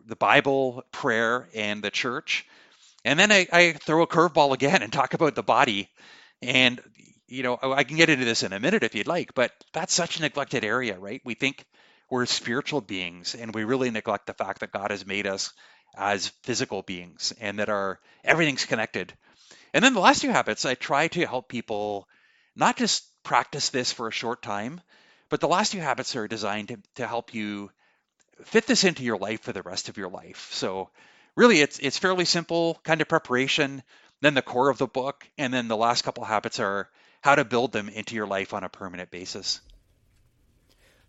the 0.07 0.17
Bible, 0.17 0.85
prayer, 0.93 1.49
and 1.55 1.83
the 1.83 1.91
church. 1.91 2.47
And 3.05 3.19
then 3.19 3.33
I, 3.33 3.47
I 3.53 3.73
throw 3.73 4.03
a 4.03 4.07
curveball 4.07 4.53
again 4.53 4.83
and 4.83 4.93
talk 4.93 5.15
about 5.15 5.35
the 5.35 5.43
body. 5.43 5.89
And, 6.43 6.81
you 7.29 7.43
know, 7.43 7.59
I 7.63 7.85
can 7.85 7.97
get 7.97 8.11
into 8.11 8.25
this 8.25 8.43
in 8.43 8.53
a 8.53 8.61
minute 8.61 8.83
if 8.83 8.95
you'd 8.95 9.07
like, 9.07 9.35
but 9.35 9.53
that's 9.73 9.95
such 9.95 10.19
a 10.19 10.23
neglected 10.23 10.65
area, 10.65 10.99
right? 10.99 11.23
We 11.25 11.35
think 11.35 11.65
we're 12.11 12.27
spiritual 12.27 12.81
beings 12.81 13.35
and 13.35 13.55
we 13.55 13.65
really 13.65 13.91
neglect 13.91 14.27
the 14.27 14.35
fact 14.35 14.61
that 14.61 14.73
God 14.73 14.91
has 14.91 15.07
made 15.07 15.27
us 15.27 15.53
as 15.97 16.29
physical 16.43 16.83
beings 16.83 17.33
and 17.41 17.59
that 17.59 17.69
our 17.69 18.01
everything's 18.25 18.65
connected. 18.65 19.13
And 19.73 19.85
then 19.85 19.95
the 19.95 20.01
last 20.01 20.23
two 20.23 20.31
habits, 20.31 20.65
I 20.65 20.75
try 20.75 21.09
to 21.09 21.27
help 21.27 21.49
people 21.49 22.09
not 22.57 22.77
just 22.77 23.05
practice 23.23 23.71
this 23.71 23.93
for 23.93 24.09
a 24.09 24.13
short 24.13 24.43
time, 24.43 24.81
but 25.29 25.41
the 25.41 25.49
last 25.49 25.73
two 25.73 25.79
habits 25.79 26.17
are 26.17 26.27
designed 26.27 26.69
to, 26.69 26.79
to 26.97 27.07
help 27.07 27.35
you 27.35 27.71
fit 28.45 28.67
this 28.67 28.85
into 28.85 29.03
your 29.03 29.19
life 29.19 29.41
for 29.43 29.53
the 29.53 29.63
rest 29.63 29.89
of 29.89 29.97
your 29.97 30.09
life. 30.09 30.49
So 30.53 30.91
really 31.37 31.61
it's 31.61 31.79
it's 31.79 31.99
fairly 31.99 32.25
simple 32.25 32.81
kind 32.83 33.01
of 33.01 33.09
preparation, 33.09 33.83
then 34.21 34.35
the 34.35 34.43
core 34.43 34.71
of 34.71 34.79
the 34.79 34.87
book, 34.87 35.27
and 35.39 35.53
then 35.53 35.69
the 35.69 35.77
last 35.77 36.03
couple 36.03 36.25
habits 36.25 36.61
are 36.61 36.89
how 37.23 37.35
to 37.35 37.45
build 37.45 37.73
them 37.73 37.89
into 37.89 38.15
your 38.15 38.27
life 38.27 38.55
on 38.55 38.65
a 38.65 38.69
permanent 38.69 39.11
basis. 39.11 39.61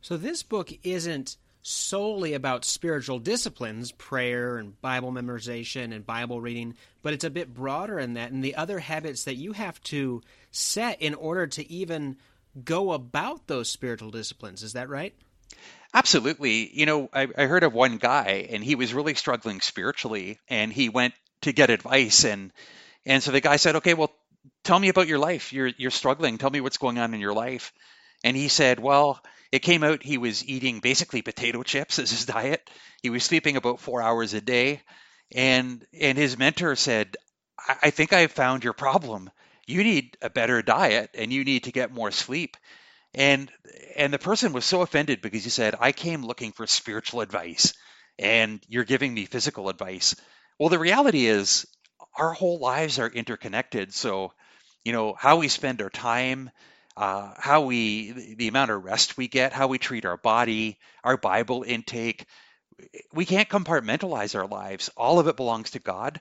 So 0.01 0.17
this 0.17 0.43
book 0.43 0.71
isn't 0.83 1.37
solely 1.63 2.33
about 2.33 2.65
spiritual 2.65 3.19
disciplines, 3.19 3.91
prayer 3.91 4.57
and 4.57 4.79
Bible 4.81 5.11
memorization 5.11 5.93
and 5.93 6.05
Bible 6.05 6.41
reading, 6.41 6.75
but 7.03 7.13
it's 7.13 7.23
a 7.23 7.29
bit 7.29 7.53
broader 7.53 7.99
in 7.99 8.15
that 8.15 8.31
and 8.31 8.43
the 8.43 8.55
other 8.55 8.79
habits 8.79 9.25
that 9.25 9.35
you 9.35 9.53
have 9.53 9.81
to 9.83 10.21
set 10.49 11.01
in 11.01 11.13
order 11.13 11.45
to 11.47 11.71
even 11.71 12.17
go 12.65 12.91
about 12.91 13.47
those 13.47 13.69
spiritual 13.69 14.09
disciplines. 14.09 14.63
Is 14.63 14.73
that 14.73 14.89
right? 14.89 15.13
Absolutely. 15.93 16.69
You 16.77 16.85
know, 16.85 17.09
I, 17.13 17.27
I 17.37 17.45
heard 17.45 17.63
of 17.63 17.73
one 17.73 17.97
guy 17.97 18.47
and 18.49 18.63
he 18.63 18.75
was 18.75 18.93
really 18.93 19.13
struggling 19.15 19.59
spiritually 19.61 20.39
and 20.47 20.71
he 20.71 20.89
went 20.89 21.13
to 21.41 21.51
get 21.51 21.69
advice 21.69 22.23
and 22.23 22.51
and 23.05 23.23
so 23.23 23.31
the 23.31 23.41
guy 23.41 23.57
said, 23.57 23.77
"Okay, 23.77 23.95
well, 23.95 24.11
tell 24.63 24.79
me 24.79 24.89
about 24.89 25.07
your 25.09 25.19
life. 25.19 25.53
You're 25.53 25.67
you're 25.77 25.91
struggling. 25.91 26.37
Tell 26.37 26.49
me 26.51 26.61
what's 26.61 26.77
going 26.79 26.99
on 26.99 27.13
in 27.15 27.21
your 27.21 27.33
life." 27.33 27.73
And 28.23 28.37
he 28.37 28.47
said, 28.47 28.79
"Well, 28.79 29.21
it 29.51 29.59
came 29.59 29.83
out 29.83 30.03
he 30.03 30.17
was 30.19 30.45
eating 30.45 30.79
basically 30.81 31.21
potato 31.21 31.63
chips 31.63 31.99
as 31.99 32.11
his 32.11 32.25
diet. 32.37 32.69
He 33.03 33.09
was 33.11 33.23
sleeping 33.25 33.57
about 33.57 33.81
four 33.81 34.01
hours 34.01 34.33
a 34.35 34.41
day, 34.41 34.81
and 35.35 35.85
and 35.99 36.17
his 36.17 36.37
mentor 36.37 36.75
said, 36.77 37.17
I, 37.59 37.77
I 37.83 37.89
think 37.91 38.13
I 38.13 38.27
found 38.27 38.63
your 38.63 38.73
problem. 38.73 39.29
You 39.67 39.83
need 39.83 40.17
a 40.21 40.29
better 40.29 40.61
diet, 40.61 41.11
and 41.15 41.33
you 41.33 41.43
need 41.45 41.65
to 41.65 41.71
get 41.73 41.91
more 41.93 42.11
sleep." 42.11 42.57
And 43.13 43.51
and 43.95 44.13
the 44.13 44.19
person 44.19 44.53
was 44.53 44.65
so 44.65 44.81
offended 44.81 45.21
because 45.21 45.43
he 45.43 45.49
said, 45.49 45.75
"I 45.79 45.91
came 45.91 46.23
looking 46.23 46.51
for 46.53 46.65
spiritual 46.67 47.21
advice, 47.21 47.73
and 48.19 48.63
you're 48.67 48.85
giving 48.85 49.13
me 49.13 49.25
physical 49.25 49.69
advice." 49.69 50.15
Well, 50.59 50.69
the 50.69 50.79
reality 50.79 51.25
is, 51.25 51.65
our 52.15 52.33
whole 52.33 52.59
lives 52.59 52.99
are 52.99 53.07
interconnected. 53.07 53.93
So, 53.93 54.33
you 54.85 54.93
know, 54.93 55.13
how 55.13 55.37
we 55.37 55.47
spend 55.49 55.81
our 55.81 55.89
time, 55.89 56.51
uh, 56.97 57.33
how 57.37 57.61
we 57.61 58.35
the 58.35 58.47
amount 58.47 58.71
of 58.71 58.83
rest 58.83 59.17
we 59.17 59.27
get, 59.27 59.53
how 59.53 59.67
we 59.67 59.77
treat 59.77 60.05
our 60.05 60.17
body, 60.17 60.79
our 61.03 61.17
Bible 61.17 61.63
intake. 61.63 62.25
We 63.13 63.25
can't 63.25 63.49
compartmentalize 63.49 64.35
our 64.35 64.47
lives. 64.47 64.89
All 64.97 65.19
of 65.19 65.27
it 65.27 65.37
belongs 65.37 65.71
to 65.71 65.79
God. 65.79 66.19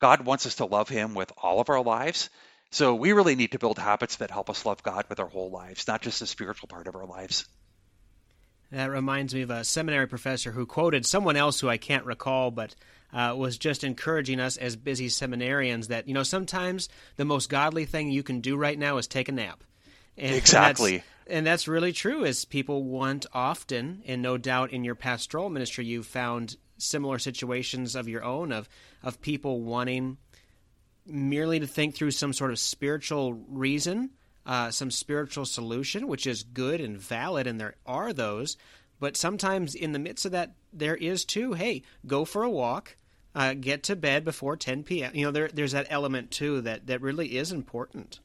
God 0.00 0.24
wants 0.24 0.46
us 0.46 0.56
to 0.56 0.66
love 0.66 0.88
Him 0.88 1.14
with 1.14 1.32
all 1.36 1.60
of 1.60 1.70
our 1.70 1.82
lives. 1.82 2.30
So 2.72 2.94
we 2.94 3.12
really 3.12 3.36
need 3.36 3.52
to 3.52 3.58
build 3.58 3.78
habits 3.78 4.16
that 4.16 4.30
help 4.30 4.48
us 4.48 4.64
love 4.64 4.82
God 4.82 5.04
with 5.10 5.20
our 5.20 5.28
whole 5.28 5.50
lives, 5.50 5.86
not 5.86 6.00
just 6.00 6.20
the 6.20 6.26
spiritual 6.26 6.68
part 6.68 6.88
of 6.88 6.96
our 6.96 7.04
lives. 7.04 7.46
That 8.70 8.90
reminds 8.90 9.34
me 9.34 9.42
of 9.42 9.50
a 9.50 9.62
seminary 9.62 10.08
professor 10.08 10.50
who 10.50 10.64
quoted 10.64 11.04
someone 11.04 11.36
else 11.36 11.60
who 11.60 11.68
I 11.68 11.76
can't 11.76 12.06
recall, 12.06 12.50
but 12.50 12.74
uh, 13.12 13.34
was 13.36 13.58
just 13.58 13.84
encouraging 13.84 14.40
us 14.40 14.56
as 14.56 14.74
busy 14.74 15.08
seminarians 15.08 15.88
that, 15.88 16.08
you 16.08 16.14
know, 16.14 16.22
sometimes 16.22 16.88
the 17.16 17.26
most 17.26 17.50
godly 17.50 17.84
thing 17.84 18.10
you 18.10 18.22
can 18.22 18.40
do 18.40 18.56
right 18.56 18.78
now 18.78 18.96
is 18.96 19.06
take 19.06 19.28
a 19.28 19.32
nap. 19.32 19.62
And 20.16 20.34
exactly. 20.34 20.96
That's, 20.96 21.08
and 21.26 21.46
that's 21.46 21.68
really 21.68 21.92
true, 21.92 22.24
as 22.24 22.46
people 22.46 22.84
want 22.84 23.26
often, 23.34 24.02
and 24.06 24.22
no 24.22 24.38
doubt 24.38 24.72
in 24.72 24.82
your 24.82 24.94
pastoral 24.94 25.50
ministry, 25.50 25.84
you've 25.84 26.06
found 26.06 26.56
similar 26.78 27.18
situations 27.18 27.94
of 27.94 28.08
your 28.08 28.24
own 28.24 28.50
of 28.50 28.68
of 29.02 29.20
people 29.20 29.60
wanting 29.60 30.16
merely 31.06 31.60
to 31.60 31.66
think 31.66 31.94
through 31.94 32.12
some 32.12 32.32
sort 32.32 32.50
of 32.50 32.58
spiritual 32.58 33.34
reason, 33.48 34.10
uh, 34.46 34.70
some 34.70 34.90
spiritual 34.90 35.44
solution, 35.44 36.06
which 36.08 36.26
is 36.26 36.42
good 36.42 36.80
and 36.80 36.98
valid, 36.98 37.46
and 37.46 37.60
there 37.60 37.76
are 37.86 38.12
those. 38.12 38.56
But 39.00 39.16
sometimes 39.16 39.74
in 39.74 39.92
the 39.92 39.98
midst 39.98 40.24
of 40.24 40.32
that, 40.32 40.52
there 40.72 40.96
is 40.96 41.24
too, 41.24 41.54
hey, 41.54 41.82
go 42.06 42.24
for 42.24 42.42
a 42.42 42.50
walk, 42.50 42.96
uh, 43.34 43.54
get 43.54 43.82
to 43.84 43.96
bed 43.96 44.24
before 44.24 44.56
10 44.56 44.84
p.m. 44.84 45.12
You 45.14 45.26
know, 45.26 45.30
there, 45.30 45.48
there's 45.48 45.72
that 45.72 45.86
element 45.90 46.30
too 46.30 46.60
that, 46.62 46.86
that 46.86 47.00
really 47.00 47.36
is 47.36 47.50
important. 47.50 48.20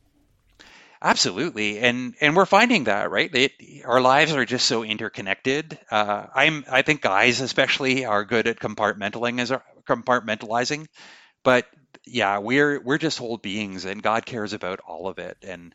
Absolutely, 1.01 1.77
and 1.77 2.15
and 2.21 2.35
we're 2.35 2.47
finding 2.47 2.85
that 2.85 3.11
right. 3.11 3.33
It, 3.33 3.51
our 3.85 4.01
lives 4.01 4.33
are 4.33 4.45
just 4.45 4.65
so 4.65 4.83
interconnected. 4.83 5.77
Uh, 5.91 6.25
I'm 6.33 6.65
I 6.71 6.81
think 6.81 7.01
guys 7.01 7.39
especially 7.39 8.05
are 8.05 8.25
good 8.25 8.47
at 8.47 8.59
compartmentalizing 8.59 9.61
compartmentalizing, 9.87 10.87
but 11.43 11.67
yeah, 12.07 12.39
we're 12.39 12.79
we're 12.81 12.97
just 12.97 13.17
whole 13.17 13.37
beings, 13.37 13.85
and 13.85 14.01
God 14.01 14.25
cares 14.25 14.53
about 14.53 14.79
all 14.79 15.07
of 15.07 15.19
it. 15.19 15.37
And 15.43 15.73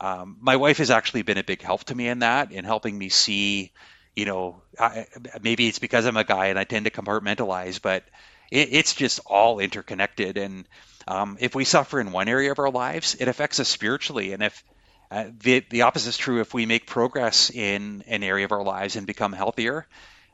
um, 0.00 0.36
my 0.40 0.56
wife 0.56 0.78
has 0.78 0.90
actually 0.90 1.22
been 1.22 1.38
a 1.38 1.44
big 1.44 1.62
help 1.62 1.84
to 1.84 1.94
me 1.94 2.08
in 2.08 2.20
that, 2.20 2.52
in 2.52 2.64
helping 2.64 2.96
me 2.98 3.08
see, 3.08 3.72
you 4.16 4.24
know, 4.24 4.62
I, 4.78 5.06
maybe 5.42 5.68
it's 5.68 5.78
because 5.78 6.06
I'm 6.06 6.16
a 6.16 6.24
guy 6.24 6.46
and 6.46 6.58
I 6.58 6.64
tend 6.64 6.84
to 6.86 6.90
compartmentalize, 6.90 7.80
but 7.80 8.04
it, 8.50 8.68
it's 8.72 8.94
just 8.94 9.20
all 9.26 9.60
interconnected. 9.60 10.36
And 10.36 10.66
um, 11.06 11.36
if 11.40 11.54
we 11.54 11.64
suffer 11.64 12.00
in 12.00 12.12
one 12.12 12.28
area 12.28 12.50
of 12.52 12.58
our 12.58 12.70
lives, 12.70 13.16
it 13.18 13.28
affects 13.28 13.60
us 13.60 13.68
spiritually. 13.68 14.32
And 14.32 14.42
if 14.42 14.64
uh, 15.10 15.26
the 15.40 15.64
the 15.70 15.82
opposite 15.82 16.08
is 16.10 16.16
true, 16.16 16.40
if 16.40 16.54
we 16.54 16.66
make 16.66 16.86
progress 16.86 17.50
in 17.50 18.02
an 18.06 18.22
area 18.22 18.44
of 18.44 18.52
our 18.52 18.64
lives 18.64 18.96
and 18.96 19.06
become 19.06 19.32
healthier, 19.32 19.86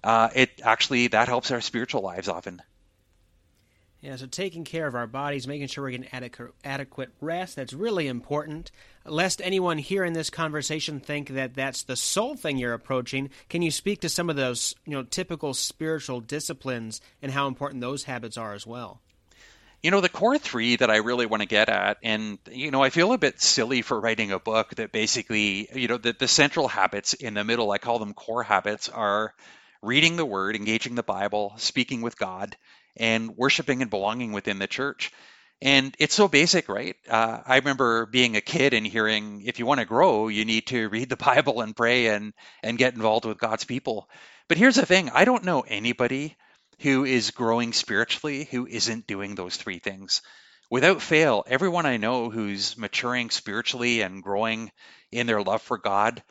uh, 0.02 0.30
it 0.35 0.50
actually 0.62 1.09
that 1.09 1.28
helps 1.28 1.50
our 1.50 1.61
spiritual 1.61 2.02
lives 2.02 2.28
often. 2.28 2.62
Yeah, 4.00 4.16
so 4.16 4.25
taking 4.25 4.64
care 4.64 4.87
of 4.87 4.95
our 4.95 5.07
bodies, 5.07 5.47
making 5.47 5.66
sure 5.66 5.85
we're 5.85 5.90
getting 5.90 6.09
adequate, 6.11 6.52
adequate 6.64 7.11
rest, 7.21 7.57
that's 7.57 7.75
really 7.75 8.07
important. 8.07 8.71
Lest 9.04 9.42
anyone 9.42 9.76
here 9.76 10.04
in 10.04 10.14
this 10.14 10.30
conversation 10.30 11.00
think 11.00 11.28
that 11.30 11.54
that's 11.54 11.83
the 11.83 11.97
sole 11.97 12.35
thing 12.35 12.57
you're 12.57 12.73
approaching, 12.73 13.28
can 13.50 13.61
you 13.61 13.71
speak 13.71 14.00
to 14.00 14.09
some 14.09 14.30
of 14.30 14.37
those, 14.37 14.75
you 14.87 14.92
know, 14.92 15.02
typical 15.02 15.52
spiritual 15.52 16.21
disciplines 16.21 17.02
and 17.21 17.30
how 17.30 17.47
important 17.47 17.83
those 17.83 18.04
habits 18.04 18.38
are 18.38 18.54
as 18.54 18.66
well? 18.66 19.02
You 19.83 19.90
know, 19.90 20.00
the 20.00 20.09
core 20.09 20.38
three 20.38 20.76
that 20.76 20.90
I 20.90 20.97
really 20.97 21.26
want 21.26 21.42
to 21.42 21.49
get 21.49 21.69
at, 21.69 21.99
and, 22.02 22.38
you 22.50 22.71
know, 22.71 22.83
I 22.83 22.88
feel 22.90 23.12
a 23.12 23.19
bit 23.19 23.40
silly 23.40 23.83
for 23.83 24.00
writing 24.00 24.33
a 24.33 24.38
book 24.38 24.75
that 24.76 24.92
basically, 24.92 25.69
you 25.75 25.88
know, 25.88 25.99
the, 25.99 26.14
the 26.19 26.28
central 26.28 26.69
habits 26.69 27.12
in 27.12 27.35
the 27.35 27.45
middle, 27.45 27.71
I 27.71 27.78
call 27.78 27.99
them 27.99 28.14
core 28.14 28.42
habits, 28.42 28.88
are 28.88 29.35
reading 29.83 30.16
the 30.16 30.26
word, 30.26 30.57
engaging 30.57 30.95
the 30.95 31.02
Bible, 31.02 31.54
speaking 31.57 32.02
with 32.02 32.19
God, 32.19 32.57
and 33.00 33.37
worshiping 33.37 33.80
and 33.83 33.90
belonging 33.90 34.33
within 34.33 34.61
the 34.61 34.69
church. 34.69 35.11
And 35.62 35.95
it's 35.99 36.14
so 36.14 36.28
basic, 36.28 36.69
right? 36.69 36.97
Uh, 37.09 37.40
I 37.45 37.57
remember 37.57 38.07
being 38.07 38.37
a 38.37 38.40
kid 38.40 38.73
and 38.73 38.87
hearing, 38.87 39.42
if 39.45 39.59
you 39.59 39.66
want 39.66 39.80
to 39.80 39.87
grow, 39.87 40.28
you 40.28 40.45
need 40.45 40.69
to 40.69 40.88
read 40.88 41.09
the 41.09 41.16
Bible 41.28 41.61
and 41.61 41.75
pray 41.75 42.07
and 42.07 42.33
and 42.62 42.78
get 42.78 42.95
involved 42.95 43.25
with 43.25 43.38
God's 43.38 43.64
people. 43.64 44.09
But 44.49 44.59
here's 44.59 44.76
the 44.76 44.87
thing: 44.87 45.11
I 45.11 45.25
don't 45.25 45.45
know 45.45 45.62
anybody 45.62 46.37
who 46.80 47.04
is 47.04 47.33
growing 47.33 47.73
spiritually 47.73 48.49
who 48.50 48.66
isn't 48.66 49.07
doing 49.07 49.35
those 49.35 49.57
three 49.57 49.78
things. 49.78 50.23
Without 50.71 51.02
fail, 51.02 51.45
everyone 51.49 51.85
I 51.85 51.97
know 51.97 52.30
who's 52.30 52.78
maturing 52.78 53.30
spiritually 53.30 54.02
and 54.02 54.23
growing 54.23 54.71
in 55.11 55.26
their 55.26 55.42
love 55.42 55.62
for 55.62 55.78
God 55.78 56.23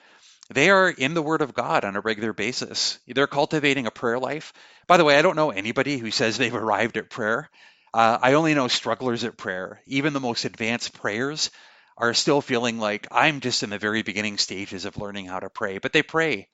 they 0.50 0.70
are 0.70 0.90
in 0.90 1.14
the 1.14 1.22
Word 1.22 1.42
of 1.42 1.54
God 1.54 1.86
on 1.86 1.96
a 1.96 2.02
regular 2.02 2.34
basis. 2.34 3.00
They're 3.08 3.28
cultivating 3.28 3.86
a 3.86 3.92
prayer 3.92 4.20
life. 4.20 4.54
By 4.88 4.98
the 4.98 5.06
way, 5.06 5.18
I 5.18 5.22
don't 5.22 5.36
know 5.36 5.52
anybody 5.52 5.98
who 5.98 6.12
says 6.12 6.38
they've 6.38 6.54
arrived 6.54 6.98
at 6.98 7.10
prayer. 7.10 7.50
Uh, 7.94 8.18
I 8.22 8.34
only 8.34 8.54
know 8.54 8.68
strugglers 8.68 9.24
at 9.24 9.38
prayer. 9.38 9.82
Even 9.86 10.14
the 10.14 10.20
most 10.20 10.46
advanced 10.46 10.94
prayers 10.94 11.52
are 11.98 12.14
still 12.14 12.42
feeling 12.42 12.80
like 12.80 13.08
I'm 13.12 13.42
just 13.42 13.62
in 13.62 13.70
the 13.70 13.78
very 13.78 14.04
beginning 14.04 14.38
stages 14.38 14.86
of 14.86 14.98
learning 14.98 15.26
how 15.26 15.40
to 15.40 15.50
pray, 15.50 15.78
but 15.78 15.94
they 15.94 16.02
pray. 16.02 16.48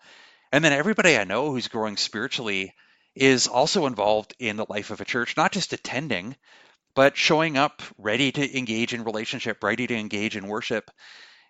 And 0.51 0.63
then 0.63 0.73
everybody 0.73 1.17
I 1.17 1.23
know 1.23 1.51
who's 1.51 1.67
growing 1.67 1.97
spiritually 1.97 2.73
is 3.15 3.47
also 3.47 3.85
involved 3.85 4.33
in 4.39 4.57
the 4.57 4.65
life 4.67 4.91
of 4.91 5.01
a 5.01 5.05
church, 5.05 5.37
not 5.37 5.51
just 5.51 5.73
attending, 5.73 6.35
but 6.95 7.15
showing 7.15 7.57
up 7.57 7.81
ready 7.97 8.31
to 8.31 8.57
engage 8.57 8.93
in 8.93 9.03
relationship, 9.03 9.63
ready 9.63 9.87
to 9.87 9.95
engage 9.95 10.35
in 10.35 10.47
worship. 10.47 10.89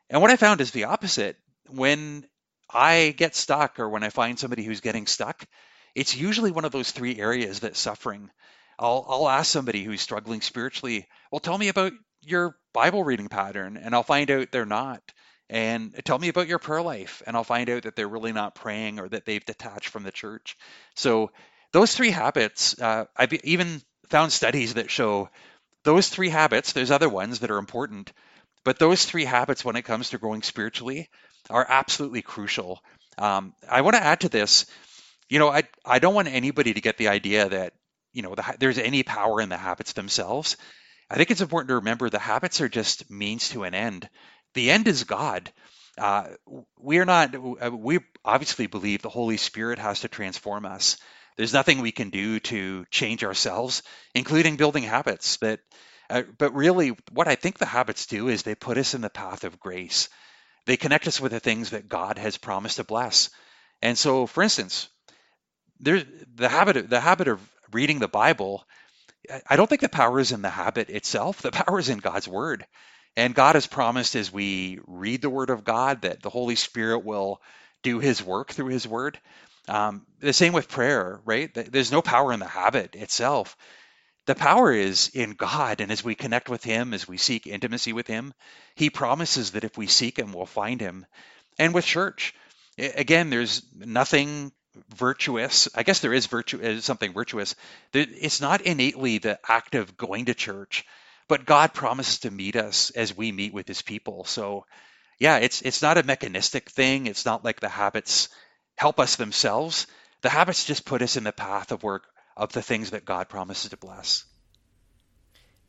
And 0.09 0.21
what 0.21 0.31
I 0.31 0.35
found 0.35 0.61
is 0.61 0.71
the 0.71 0.85
opposite. 0.85 1.37
When 1.69 2.25
I 2.69 3.13
get 3.15 3.35
stuck 3.35 3.79
or 3.79 3.89
when 3.89 4.03
I 4.03 4.09
find 4.09 4.39
somebody 4.39 4.63
who's 4.63 4.81
getting 4.81 5.07
stuck, 5.07 5.45
it's 5.93 6.15
usually 6.15 6.51
one 6.51 6.65
of 6.65 6.71
those 6.71 6.91
three 6.91 7.17
areas 7.17 7.59
that's 7.59 7.79
suffering. 7.79 8.29
I'll, 8.77 9.05
I'll 9.07 9.29
ask 9.29 9.49
somebody 9.49 9.83
who's 9.83 10.01
struggling 10.01 10.41
spiritually, 10.41 11.07
well, 11.31 11.39
tell 11.39 11.57
me 11.57 11.69
about 11.69 11.93
your 12.21 12.57
Bible 12.73 13.03
reading 13.03 13.29
pattern, 13.29 13.77
and 13.77 13.95
I'll 13.95 14.03
find 14.03 14.29
out 14.29 14.51
they're 14.51 14.65
not. 14.65 15.01
And 15.49 15.93
tell 16.03 16.17
me 16.17 16.29
about 16.29 16.47
your 16.47 16.57
prayer 16.57 16.81
life, 16.81 17.21
and 17.25 17.37
I'll 17.37 17.43
find 17.43 17.69
out 17.69 17.83
that 17.83 17.95
they're 17.95 18.07
really 18.07 18.33
not 18.33 18.55
praying 18.55 18.99
or 18.99 19.07
that 19.09 19.25
they've 19.25 19.45
detached 19.45 19.89
from 19.89 20.03
the 20.03 20.11
church. 20.11 20.57
So, 20.95 21.31
those 21.71 21.95
three 21.95 22.09
habits, 22.09 22.79
uh, 22.81 23.05
I've 23.15 23.33
even 23.33 23.81
found 24.09 24.31
studies 24.31 24.73
that 24.73 24.89
show 24.89 25.29
those 25.83 26.09
three 26.09 26.29
habits, 26.29 26.73
there's 26.73 26.89
other 26.89 27.09
ones 27.09 27.39
that 27.39 27.51
are 27.51 27.59
important, 27.59 28.11
but 28.63 28.79
those 28.79 29.05
three 29.05 29.25
habits, 29.25 29.63
when 29.63 29.75
it 29.75 29.83
comes 29.83 30.09
to 30.09 30.17
growing 30.17 30.41
spiritually, 30.41 31.09
are 31.49 31.65
absolutely 31.67 32.21
crucial. 32.21 32.81
Um, 33.17 33.53
I 33.69 33.81
want 33.81 33.95
to 33.95 34.03
add 34.03 34.21
to 34.21 34.29
this. 34.29 34.65
You 35.29 35.39
know, 35.39 35.49
I 35.49 35.63
I 35.85 35.99
don't 35.99 36.15
want 36.15 36.27
anybody 36.27 36.73
to 36.73 36.81
get 36.81 36.97
the 36.97 37.09
idea 37.09 37.49
that 37.49 37.73
you 38.13 38.21
know 38.21 38.35
the, 38.35 38.55
there's 38.59 38.77
any 38.77 39.03
power 39.03 39.41
in 39.41 39.49
the 39.49 39.57
habits 39.57 39.93
themselves. 39.93 40.57
I 41.09 41.15
think 41.15 41.31
it's 41.31 41.41
important 41.41 41.69
to 41.69 41.75
remember 41.75 42.09
the 42.09 42.19
habits 42.19 42.61
are 42.61 42.69
just 42.69 43.09
means 43.09 43.49
to 43.49 43.63
an 43.63 43.73
end. 43.73 44.09
The 44.53 44.71
end 44.71 44.87
is 44.87 45.03
God. 45.03 45.51
Uh, 45.97 46.27
we 46.77 46.97
are 46.99 47.05
not. 47.05 47.35
Uh, 47.35 47.71
we 47.71 47.99
obviously 48.23 48.67
believe 48.67 49.01
the 49.01 49.09
Holy 49.09 49.37
Spirit 49.37 49.79
has 49.79 50.01
to 50.01 50.07
transform 50.07 50.65
us. 50.65 50.97
There's 51.37 51.53
nothing 51.53 51.81
we 51.81 51.91
can 51.91 52.09
do 52.09 52.39
to 52.39 52.85
change 52.91 53.23
ourselves, 53.23 53.83
including 54.13 54.55
building 54.57 54.83
habits. 54.83 55.37
That, 55.37 55.59
uh, 56.09 56.23
but 56.37 56.53
really, 56.53 56.95
what 57.11 57.27
I 57.27 57.35
think 57.35 57.57
the 57.57 57.65
habits 57.65 58.07
do 58.07 58.27
is 58.29 58.43
they 58.43 58.55
put 58.55 58.77
us 58.77 58.93
in 58.93 59.01
the 59.01 59.09
path 59.09 59.43
of 59.43 59.59
grace. 59.59 60.09
They 60.65 60.77
connect 60.77 61.07
us 61.07 61.21
with 61.21 61.31
the 61.31 61.39
things 61.39 61.71
that 61.71 61.89
God 61.89 62.17
has 62.17 62.37
promised 62.37 62.77
to 62.77 62.83
bless. 62.83 63.29
And 63.81 63.97
so, 63.97 64.25
for 64.25 64.43
instance, 64.43 64.89
the 65.79 66.49
habit 66.49 66.77
of, 66.77 66.89
the 66.89 66.99
habit 66.99 67.27
of 67.27 67.39
reading 67.71 67.99
the 67.99 68.07
Bible. 68.07 68.65
I 69.49 69.55
don't 69.55 69.67
think 69.67 69.81
the 69.81 69.89
power 69.89 70.19
is 70.19 70.31
in 70.31 70.41
the 70.41 70.49
habit 70.49 70.89
itself. 70.89 71.41
The 71.41 71.51
power 71.65 71.79
is 71.79 71.89
in 71.89 71.99
God's 71.99 72.27
word. 72.27 72.65
And 73.17 73.33
God 73.33 73.55
has 73.55 73.67
promised 73.67 74.15
as 74.15 74.31
we 74.31 74.79
read 74.87 75.21
the 75.21 75.29
word 75.29 75.49
of 75.49 75.63
God 75.63 76.01
that 76.01 76.21
the 76.21 76.29
Holy 76.29 76.55
Spirit 76.55 76.99
will 76.99 77.41
do 77.81 77.99
his 77.99 78.21
work 78.21 78.51
through 78.51 78.67
his 78.67 78.87
word. 78.87 79.19
Um, 79.67 80.05
the 80.19 80.33
same 80.33 80.53
with 80.53 80.67
prayer, 80.67 81.21
right? 81.25 81.53
There's 81.53 81.91
no 81.91 82.01
power 82.01 82.33
in 82.33 82.39
the 82.39 82.47
habit 82.47 82.95
itself 82.95 83.55
the 84.25 84.35
power 84.35 84.71
is 84.71 85.09
in 85.13 85.31
God. 85.31 85.81
And 85.81 85.91
as 85.91 86.03
we 86.03 86.15
connect 86.15 86.49
with 86.49 86.63
Him, 86.63 86.93
as 86.93 87.07
we 87.07 87.17
seek 87.17 87.47
intimacy 87.47 87.93
with 87.93 88.07
Him, 88.07 88.33
He 88.75 88.89
promises 88.89 89.51
that 89.51 89.63
if 89.63 89.77
we 89.77 89.87
seek 89.87 90.17
Him, 90.17 90.33
we'll 90.33 90.45
find 90.45 90.81
Him. 90.81 91.05
And 91.59 91.73
with 91.73 91.85
church, 91.85 92.33
again, 92.77 93.29
there's 93.29 93.63
nothing 93.75 94.51
virtuous. 94.95 95.69
I 95.75 95.83
guess 95.83 95.99
there 95.99 96.13
is 96.13 96.25
virtue, 96.25 96.61
uh, 96.61 96.81
something 96.81 97.13
virtuous. 97.13 97.55
It's 97.93 98.41
not 98.41 98.61
innately 98.61 99.19
the 99.19 99.39
act 99.47 99.75
of 99.75 99.95
going 99.95 100.25
to 100.25 100.33
church, 100.33 100.85
but 101.27 101.45
God 101.45 101.73
promises 101.73 102.19
to 102.19 102.31
meet 102.31 102.55
us 102.55 102.89
as 102.91 103.15
we 103.15 103.31
meet 103.31 103.53
with 103.53 103.67
His 103.67 103.81
people. 103.81 104.25
So, 104.25 104.65
yeah, 105.19 105.37
it's 105.37 105.61
it's 105.61 105.81
not 105.81 105.97
a 105.97 106.03
mechanistic 106.03 106.69
thing. 106.69 107.07
It's 107.07 107.25
not 107.25 107.45
like 107.45 107.59
the 107.59 107.69
habits 107.69 108.29
help 108.75 108.99
us 108.99 109.15
themselves. 109.15 109.87
The 110.21 110.29
habits 110.29 110.65
just 110.65 110.85
put 110.85 111.01
us 111.01 111.15
in 111.15 111.23
the 111.23 111.31
path 111.31 111.71
of 111.71 111.83
work 111.83 112.03
of 112.37 112.51
the 112.53 112.61
things 112.61 112.91
that 112.91 113.05
God 113.05 113.29
promises 113.29 113.69
to 113.69 113.77
bless. 113.77 114.25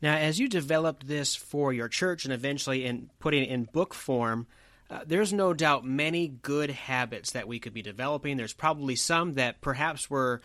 Now, 0.01 0.15
as 0.15 0.39
you 0.39 0.47
developed 0.47 1.07
this 1.07 1.35
for 1.35 1.73
your 1.73 1.87
church 1.87 2.25
and 2.25 2.33
eventually 2.33 2.85
in 2.85 3.09
putting 3.19 3.43
it 3.43 3.49
in 3.49 3.63
book 3.63 3.93
form, 3.93 4.47
uh, 4.89 4.99
there's 5.05 5.33
no 5.33 5.53
doubt 5.53 5.85
many 5.85 6.27
good 6.27 6.69
habits 6.69 7.31
that 7.31 7.47
we 7.47 7.59
could 7.59 7.73
be 7.73 7.81
developing. 7.81 8.37
There's 8.37 8.53
probably 8.53 8.95
some 8.95 9.33
that 9.33 9.59
perhaps 9.59 10.09
were 10.09 10.41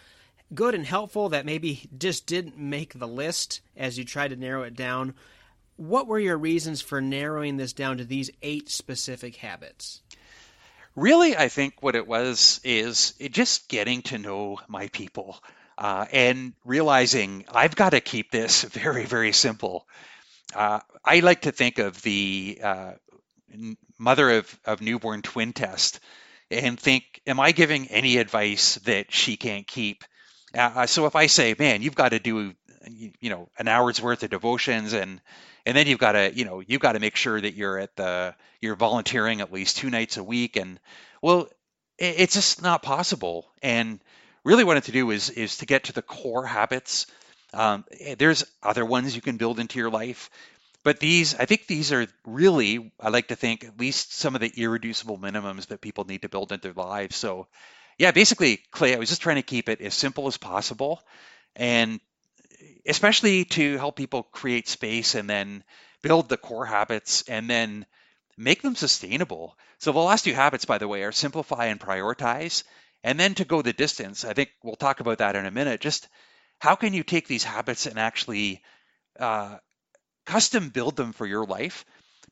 good 0.54 0.74
and 0.74 0.86
helpful 0.86 1.28
that 1.30 1.46
maybe 1.46 1.88
just 1.96 2.26
didn't 2.26 2.58
make 2.58 2.98
the 2.98 3.06
list 3.08 3.60
as 3.76 3.98
you 3.98 4.04
tried 4.04 4.28
to 4.28 4.36
narrow 4.36 4.62
it 4.62 4.74
down. 4.74 5.14
What 5.76 6.06
were 6.06 6.18
your 6.18 6.36
reasons 6.36 6.80
for 6.80 7.00
narrowing 7.00 7.56
this 7.56 7.72
down 7.72 7.98
to 7.98 8.04
these 8.04 8.30
eight 8.42 8.68
specific 8.68 9.36
habits? 9.36 10.02
Really, 10.94 11.36
I 11.36 11.48
think 11.48 11.82
what 11.82 11.94
it 11.94 12.06
was 12.06 12.60
is 12.64 13.14
just 13.30 13.68
getting 13.68 14.02
to 14.02 14.18
know 14.18 14.58
my 14.68 14.88
people 14.88 15.42
uh, 15.78 16.06
and 16.12 16.52
realizing 16.64 17.44
I've 17.52 17.76
got 17.76 17.90
to 17.90 18.00
keep 18.00 18.30
this 18.30 18.62
very, 18.62 19.04
very 19.04 19.32
simple. 19.32 19.86
Uh, 20.54 20.80
I 21.04 21.20
like 21.20 21.42
to 21.42 21.52
think 21.52 21.78
of 21.78 22.00
the 22.02 22.60
uh, 22.62 22.92
mother 23.98 24.30
of, 24.30 24.60
of 24.64 24.80
newborn 24.80 25.22
twin 25.22 25.52
test 25.52 26.00
and 26.50 26.78
think, 26.78 27.04
am 27.26 27.40
I 27.40 27.52
giving 27.52 27.88
any 27.88 28.18
advice 28.18 28.76
that 28.84 29.12
she 29.12 29.36
can't 29.36 29.66
keep? 29.66 30.04
Uh, 30.54 30.86
so 30.86 31.06
if 31.06 31.16
I 31.16 31.26
say, 31.26 31.54
man, 31.58 31.82
you've 31.82 31.94
got 31.94 32.10
to 32.10 32.18
do, 32.18 32.54
you 32.86 33.30
know, 33.30 33.48
an 33.58 33.68
hour's 33.68 34.02
worth 34.02 34.22
of 34.22 34.30
devotions 34.30 34.92
and 34.92 35.20
and 35.64 35.76
then 35.76 35.86
you've 35.86 36.00
got 36.00 36.12
to, 36.12 36.32
you 36.34 36.44
know, 36.44 36.60
you've 36.60 36.80
got 36.80 36.92
to 36.92 37.00
make 37.00 37.14
sure 37.14 37.40
that 37.40 37.54
you're 37.54 37.78
at 37.78 37.94
the 37.96 38.34
you're 38.60 38.74
volunteering 38.74 39.40
at 39.40 39.52
least 39.52 39.76
two 39.76 39.90
nights 39.90 40.16
a 40.16 40.24
week 40.24 40.56
and 40.56 40.78
well, 41.22 41.48
it's 41.98 42.34
just 42.34 42.62
not 42.62 42.82
possible. 42.82 43.46
And 43.62 44.00
really, 44.44 44.64
wanted 44.64 44.84
to 44.84 44.92
do 44.92 45.10
is 45.10 45.30
is 45.30 45.58
to 45.58 45.66
get 45.66 45.84
to 45.84 45.92
the 45.92 46.02
core 46.02 46.46
habits. 46.46 47.06
Um, 47.54 47.84
eh, 48.00 48.14
there's 48.18 48.44
other 48.62 48.84
ones 48.84 49.14
you 49.14 49.22
can 49.22 49.36
build 49.36 49.60
into 49.60 49.78
your 49.78 49.90
life, 49.90 50.30
but 50.84 51.00
these, 51.00 51.34
I 51.34 51.46
think, 51.46 51.66
these 51.66 51.92
are 51.92 52.06
really, 52.26 52.92
I 53.00 53.10
like 53.10 53.28
to 53.28 53.36
think, 53.36 53.64
at 53.64 53.78
least 53.78 54.14
some 54.14 54.34
of 54.34 54.40
the 54.40 54.52
irreducible 54.56 55.18
minimums 55.18 55.66
that 55.68 55.80
people 55.80 56.04
need 56.04 56.22
to 56.22 56.28
build 56.28 56.52
into 56.52 56.72
their 56.72 56.84
lives. 56.84 57.16
So, 57.16 57.48
yeah, 57.98 58.10
basically, 58.10 58.60
Clay, 58.72 58.94
I 58.94 58.98
was 58.98 59.10
just 59.10 59.22
trying 59.22 59.36
to 59.36 59.42
keep 59.42 59.68
it 59.68 59.80
as 59.80 59.94
simple 59.94 60.26
as 60.28 60.38
possible, 60.38 61.02
and 61.56 62.00
especially 62.86 63.44
to 63.44 63.76
help 63.78 63.96
people 63.96 64.22
create 64.24 64.68
space 64.68 65.14
and 65.14 65.28
then 65.28 65.64
build 66.02 66.28
the 66.28 66.36
core 66.36 66.66
habits 66.66 67.22
and 67.28 67.48
then 67.48 67.86
make 68.36 68.62
them 68.62 68.74
sustainable. 68.74 69.56
So 69.78 69.92
the 69.92 69.98
last 69.98 70.24
two 70.24 70.34
habits, 70.34 70.64
by 70.64 70.78
the 70.78 70.88
way, 70.88 71.02
are 71.04 71.12
simplify 71.12 71.66
and 71.66 71.80
prioritize. 71.80 72.64
And 73.04 73.18
then 73.18 73.34
to 73.34 73.44
go 73.44 73.62
the 73.62 73.72
distance, 73.72 74.24
I 74.24 74.32
think 74.32 74.50
we'll 74.62 74.76
talk 74.76 75.00
about 75.00 75.18
that 75.18 75.36
in 75.36 75.46
a 75.46 75.50
minute. 75.50 75.80
Just 75.80 76.08
how 76.58 76.76
can 76.76 76.94
you 76.94 77.02
take 77.02 77.26
these 77.26 77.42
habits 77.42 77.86
and 77.86 77.98
actually 77.98 78.62
uh, 79.18 79.56
custom 80.26 80.68
build 80.68 80.96
them 80.96 81.12
for 81.12 81.26
your 81.26 81.44
life? 81.44 81.84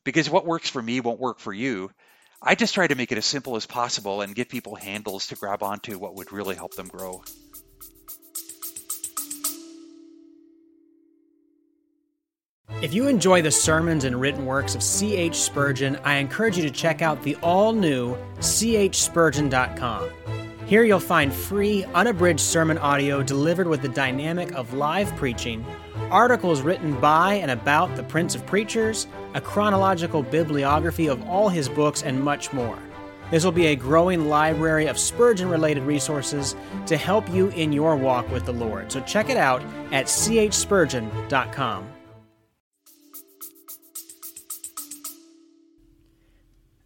Because 0.03 0.29
what 0.29 0.45
works 0.45 0.69
for 0.69 0.81
me 0.81 0.99
won't 1.01 1.19
work 1.19 1.39
for 1.39 1.53
you. 1.53 1.91
I 2.41 2.55
just 2.55 2.73
try 2.73 2.87
to 2.87 2.95
make 2.95 3.11
it 3.11 3.17
as 3.17 3.25
simple 3.25 3.55
as 3.55 3.65
possible 3.65 4.21
and 4.21 4.33
give 4.33 4.49
people 4.49 4.75
handles 4.75 5.27
to 5.27 5.35
grab 5.35 5.61
onto 5.61 5.99
what 5.99 6.15
would 6.15 6.31
really 6.31 6.55
help 6.55 6.73
them 6.73 6.87
grow. 6.87 7.21
If 12.81 12.95
you 12.95 13.07
enjoy 13.07 13.43
the 13.43 13.51
sermons 13.51 14.05
and 14.05 14.19
written 14.19 14.47
works 14.47 14.73
of 14.73 14.81
C.H. 14.81 15.35
Spurgeon, 15.35 15.99
I 16.03 16.15
encourage 16.15 16.57
you 16.57 16.63
to 16.63 16.71
check 16.71 17.03
out 17.03 17.21
the 17.21 17.35
all 17.43 17.73
new 17.73 18.17
chspurgeon.com. 18.39 20.09
Here 20.71 20.85
you'll 20.85 21.01
find 21.01 21.33
free, 21.33 21.83
unabridged 21.93 22.39
sermon 22.39 22.77
audio 22.77 23.21
delivered 23.21 23.67
with 23.67 23.81
the 23.81 23.89
dynamic 23.89 24.53
of 24.53 24.73
live 24.73 25.13
preaching, 25.17 25.65
articles 26.09 26.61
written 26.61 26.97
by 27.01 27.33
and 27.33 27.51
about 27.51 27.93
the 27.97 28.03
Prince 28.03 28.35
of 28.35 28.45
Preachers, 28.45 29.05
a 29.33 29.41
chronological 29.41 30.23
bibliography 30.23 31.07
of 31.07 31.27
all 31.27 31.49
his 31.49 31.67
books, 31.67 32.03
and 32.03 32.23
much 32.23 32.53
more. 32.53 32.79
This 33.31 33.43
will 33.43 33.51
be 33.51 33.65
a 33.65 33.75
growing 33.75 34.29
library 34.29 34.87
of 34.87 34.97
Spurgeon 34.97 35.49
related 35.49 35.83
resources 35.83 36.55
to 36.85 36.95
help 36.95 37.29
you 37.29 37.49
in 37.49 37.73
your 37.73 37.97
walk 37.97 38.31
with 38.31 38.45
the 38.45 38.53
Lord. 38.53 38.93
So 38.93 39.01
check 39.01 39.29
it 39.29 39.35
out 39.35 39.61
at 39.91 40.05
chspurgeon.com. 40.05 41.89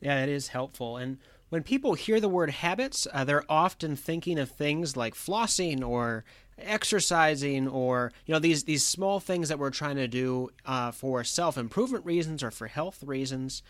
Yeah, 0.01 0.21
that 0.21 0.29
is 0.29 0.47
helpful. 0.47 0.97
And 0.97 1.19
when 1.49 1.63
people 1.63 1.93
hear 1.93 2.19
the 2.19 2.29
word 2.29 2.49
habits, 2.49 3.07
uh, 3.13 3.23
they're 3.23 3.49
often 3.49 3.95
thinking 3.95 4.39
of 4.39 4.49
things 4.49 4.97
like 4.97 5.13
flossing 5.13 5.85
or 5.85 6.25
exercising 6.57 7.67
or 7.67 8.13
you 8.25 8.33
know 8.33 8.39
these 8.39 8.63
these 8.63 8.85
small 8.85 9.19
things 9.19 9.49
that 9.49 9.59
we're 9.59 9.69
trying 9.69 9.97
to 9.97 10.07
do 10.07 10.49
uh, 10.65 10.91
for 10.91 11.23
self 11.23 11.57
improvement 11.57 12.05
reasons 12.05 12.43
or 12.43 12.51
for 12.51 12.67
health 12.67 13.03
reasons. 13.03 13.61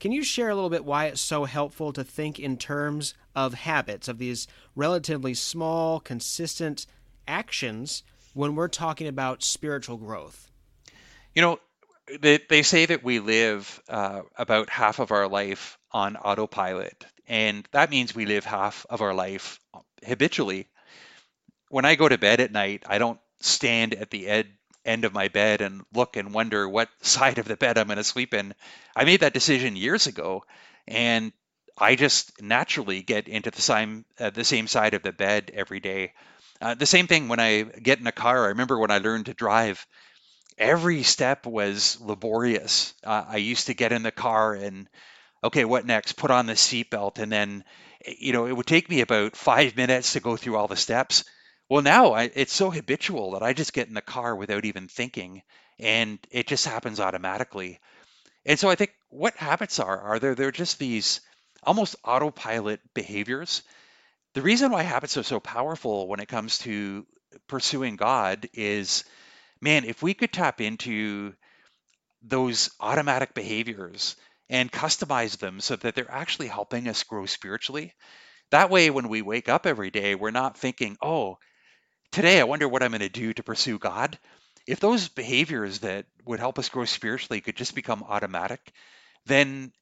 Can 0.00 0.12
you 0.12 0.24
share 0.24 0.50
a 0.50 0.54
little 0.54 0.70
bit 0.70 0.84
why 0.84 1.06
it's 1.06 1.20
so 1.20 1.44
helpful 1.44 1.92
to 1.92 2.04
think 2.04 2.38
in 2.38 2.56
terms 2.56 3.14
of 3.34 3.54
habits 3.54 4.08
of 4.08 4.18
these 4.18 4.46
relatively 4.74 5.34
small, 5.34 6.00
consistent 6.00 6.86
actions 7.28 8.02
when 8.32 8.56
we're 8.56 8.68
talking 8.68 9.06
about 9.06 9.42
spiritual 9.42 9.96
growth? 9.96 10.50
You 11.34 11.42
know, 11.42 11.60
they, 12.20 12.38
they 12.48 12.62
say 12.62 12.86
that 12.86 13.04
we 13.04 13.20
live 13.20 13.80
uh, 13.88 14.22
about 14.36 14.68
half 14.68 14.98
of 14.98 15.12
our 15.12 15.28
life 15.28 15.78
on 15.92 16.16
autopilot, 16.16 17.06
and 17.28 17.66
that 17.72 17.90
means 17.90 18.14
we 18.14 18.26
live 18.26 18.44
half 18.44 18.86
of 18.90 19.00
our 19.02 19.14
life 19.14 19.60
habitually. 20.06 20.68
When 21.68 21.84
I 21.84 21.94
go 21.94 22.08
to 22.08 22.16
bed 22.18 22.40
at 22.40 22.52
night, 22.52 22.84
I 22.86 22.96
don't 22.98 23.20
stand 23.40 23.94
at 23.94 24.10
the 24.10 24.26
ed- 24.28 24.56
end 24.84 25.04
of 25.04 25.12
my 25.12 25.28
bed 25.28 25.60
and 25.60 25.84
look 25.92 26.16
and 26.16 26.32
wonder 26.32 26.66
what 26.68 26.88
side 27.02 27.38
of 27.38 27.46
the 27.46 27.56
bed 27.56 27.76
I'm 27.78 27.86
going 27.88 27.96
to 27.98 28.04
sleep 28.04 28.32
in. 28.34 28.54
I 28.96 29.04
made 29.04 29.20
that 29.20 29.34
decision 29.34 29.76
years 29.76 30.06
ago, 30.06 30.44
and 30.86 31.32
I 31.76 31.96
just 31.96 32.40
naturally 32.40 33.02
get 33.02 33.28
into 33.28 33.50
the 33.50 33.60
same 33.62 34.04
uh, 34.18 34.30
the 34.30 34.44
same 34.44 34.66
side 34.68 34.94
of 34.94 35.02
the 35.02 35.12
bed 35.12 35.50
every 35.54 35.80
day. 35.80 36.12
Uh, 36.60 36.74
the 36.74 36.86
same 36.86 37.06
thing 37.08 37.28
when 37.28 37.40
I 37.40 37.62
get 37.64 37.98
in 37.98 38.06
a 38.06 38.12
car. 38.12 38.44
I 38.44 38.48
remember 38.48 38.78
when 38.78 38.90
I 38.90 38.98
learned 38.98 39.26
to 39.26 39.34
drive 39.34 39.86
every 40.58 41.02
step 41.02 41.46
was 41.46 42.00
laborious. 42.00 42.94
Uh, 43.04 43.24
I 43.28 43.36
used 43.36 43.66
to 43.66 43.74
get 43.74 43.92
in 43.92 44.02
the 44.02 44.12
car 44.12 44.54
and, 44.54 44.88
okay, 45.44 45.64
what 45.64 45.86
next? 45.86 46.14
Put 46.14 46.30
on 46.30 46.46
the 46.46 46.54
seatbelt. 46.54 47.18
And 47.18 47.30
then, 47.30 47.64
you 48.06 48.32
know, 48.32 48.46
it 48.46 48.56
would 48.56 48.66
take 48.66 48.88
me 48.88 49.00
about 49.00 49.36
five 49.36 49.76
minutes 49.76 50.14
to 50.14 50.20
go 50.20 50.36
through 50.36 50.56
all 50.56 50.68
the 50.68 50.76
steps. 50.76 51.24
Well, 51.68 51.82
now 51.82 52.12
I, 52.12 52.30
it's 52.34 52.52
so 52.52 52.70
habitual 52.70 53.32
that 53.32 53.42
I 53.42 53.52
just 53.52 53.72
get 53.72 53.88
in 53.88 53.94
the 53.94 54.02
car 54.02 54.34
without 54.34 54.64
even 54.64 54.88
thinking 54.88 55.42
and 55.78 56.18
it 56.30 56.46
just 56.46 56.66
happens 56.66 57.00
automatically. 57.00 57.80
And 58.46 58.58
so 58.58 58.68
I 58.70 58.74
think 58.74 58.92
what 59.08 59.36
habits 59.36 59.78
are, 59.80 60.00
are 60.00 60.18
there, 60.18 60.34
they're 60.34 60.52
just 60.52 60.78
these 60.78 61.20
almost 61.62 61.96
autopilot 62.04 62.80
behaviors. 62.94 63.62
The 64.34 64.42
reason 64.42 64.70
why 64.70 64.82
habits 64.82 65.16
are 65.16 65.22
so 65.22 65.40
powerful 65.40 66.08
when 66.08 66.20
it 66.20 66.28
comes 66.28 66.58
to 66.58 67.06
pursuing 67.48 67.96
God 67.96 68.48
is 68.52 69.04
man, 69.60 69.84
if 69.84 70.02
we 70.02 70.14
could 70.14 70.32
tap 70.32 70.60
into 70.60 71.34
those 72.22 72.70
automatic 72.80 73.34
behaviors 73.34 74.16
and 74.54 74.70
customize 74.72 75.38
them 75.38 75.60
so 75.60 75.76
that 75.76 75.96
they're 75.96 76.10
actually 76.10 76.48
helping 76.48 76.88
us 76.88 77.02
grow 77.02 77.26
spiritually, 77.26 77.92
that 78.50 78.70
way, 78.70 78.90
when 78.90 79.08
we 79.08 79.20
wake 79.20 79.48
up 79.48 79.66
every 79.66 79.90
day, 79.90 80.14
we're 80.14 80.30
not 80.30 80.56
thinking, 80.56 80.96
oh, 81.02 81.38
today 82.12 82.40
I 82.40 82.44
wonder 82.44 82.68
what 82.68 82.82
I'm 82.82 82.92
going 82.92 83.00
to 83.00 83.08
do 83.08 83.32
to 83.32 83.42
pursue 83.42 83.78
God. 83.78 84.18
If 84.66 84.80
those 84.80 85.08
behaviors 85.08 85.80
that 85.80 86.06
would 86.24 86.38
help 86.38 86.58
us 86.58 86.68
grow 86.68 86.84
spiritually 86.84 87.40
could 87.40 87.56
just 87.56 87.74
become 87.74 88.04
automatic, 88.04 88.60
then 89.26 89.72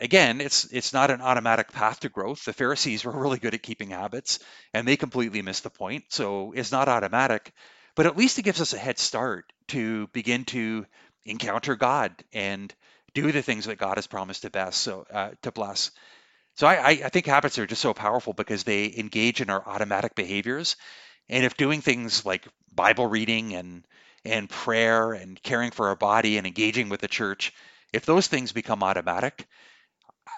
again, 0.00 0.40
it's 0.40 0.64
it's 0.66 0.92
not 0.92 1.10
an 1.10 1.20
automatic 1.20 1.72
path 1.72 2.00
to 2.00 2.08
growth. 2.08 2.44
The 2.44 2.52
Pharisees 2.52 3.04
were 3.04 3.12
really 3.20 3.38
good 3.38 3.54
at 3.54 3.62
keeping 3.62 3.90
habits, 3.90 4.38
and 4.72 4.86
they 4.86 4.96
completely 4.96 5.42
missed 5.42 5.64
the 5.64 5.70
point. 5.70 6.04
So 6.10 6.52
it's 6.54 6.72
not 6.72 6.88
automatic 6.88 7.52
but 7.98 8.06
at 8.06 8.16
least 8.16 8.38
it 8.38 8.42
gives 8.42 8.60
us 8.60 8.74
a 8.74 8.78
head 8.78 8.96
start 8.96 9.52
to 9.66 10.06
begin 10.12 10.44
to 10.44 10.86
encounter 11.24 11.74
God 11.74 12.12
and 12.32 12.72
do 13.22 13.32
the 13.32 13.42
things 13.42 13.66
that 13.66 13.78
God 13.78 13.96
has 13.96 14.06
promised 14.06 14.42
to 14.42 14.50
best 14.50 14.80
so 14.80 15.06
uh, 15.12 15.30
to 15.42 15.52
bless. 15.52 15.90
So 16.54 16.66
I, 16.66 16.88
I 16.88 17.08
think 17.08 17.26
habits 17.26 17.58
are 17.58 17.66
just 17.66 17.82
so 17.82 17.94
powerful 17.94 18.32
because 18.32 18.64
they 18.64 18.92
engage 18.96 19.40
in 19.40 19.48
our 19.48 19.62
automatic 19.66 20.14
behaviors, 20.14 20.76
and 21.28 21.44
if 21.44 21.56
doing 21.56 21.80
things 21.80 22.26
like 22.26 22.48
Bible 22.74 23.06
reading 23.06 23.54
and 23.54 23.86
and 24.24 24.50
prayer 24.50 25.12
and 25.12 25.40
caring 25.42 25.70
for 25.70 25.88
our 25.88 25.96
body 25.96 26.36
and 26.36 26.46
engaging 26.46 26.88
with 26.88 27.00
the 27.00 27.08
church, 27.08 27.52
if 27.92 28.04
those 28.04 28.26
things 28.26 28.52
become 28.52 28.82
automatic, 28.82 29.46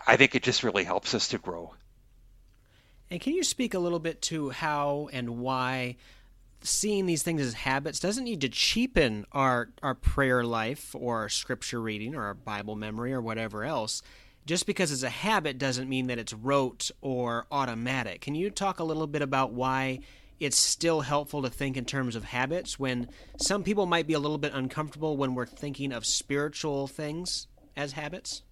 I 0.07 0.17
think 0.17 0.35
it 0.35 0.43
just 0.43 0.63
really 0.63 0.85
helps 0.85 1.15
us 1.15 1.29
to 1.29 1.39
grow. 1.39 1.75
And 3.11 3.21
can 3.21 3.35
you 3.35 3.43
speak 3.43 3.75
a 3.75 3.79
little 3.79 3.99
bit 3.99 4.23
to 4.23 4.51
how 4.51 5.09
and 5.13 5.39
why 5.39 5.97
seeing 6.63 7.07
these 7.07 7.23
things 7.23 7.41
as 7.41 7.55
habits 7.55 8.01
doesn't 8.01 8.25
need 8.25 8.41
to 8.43 8.49
cheapen 8.49 9.25
our 9.33 9.71
our 9.83 9.95
prayer 9.95 10.45
life 10.45 10.95
or 10.99 11.19
our 11.19 11.29
scripture 11.29 11.81
reading 11.81 12.15
or 12.15 12.25
our 12.25 12.35
Bible 12.35 12.77
memory 12.77 13.13
or 13.13 13.21
whatever 13.21 13.65
else. 13.65 14.03
Just 14.47 14.67
because 14.67 14.91
it's 14.91 15.03
a 15.03 15.11
habit 15.11 15.59
doesn't 15.59 15.89
mean 15.89 16.07
that 16.07 16.19
it's 16.19 16.33
rote 16.33 16.91
or 17.01 17.47
automatic. 17.51 18.23
Can 18.23 18.35
you 18.35 18.51
talk 18.51 18.81
a 18.81 18.85
little 18.85 19.07
bit 19.07 19.23
about 19.23 19.53
why 19.53 20.01
it's 20.41 20.59
still 20.59 21.03
helpful 21.03 21.43
to 21.43 21.51
think 21.51 21.77
in 21.77 21.85
terms 21.85 22.17
of 22.17 22.25
habits 22.25 22.79
when 22.79 23.09
some 23.37 23.63
people 23.63 23.85
might 23.85 24.07
be 24.07 24.15
a 24.15 24.19
little 24.19 24.39
bit 24.39 24.55
uncomfortable 24.55 25.17
when 25.17 25.35
we're 25.35 25.47
thinking 25.47 25.93
of 25.93 26.07
spiritual 26.07 26.87
things 26.87 27.47
as 27.77 27.93
habits? 27.93 28.43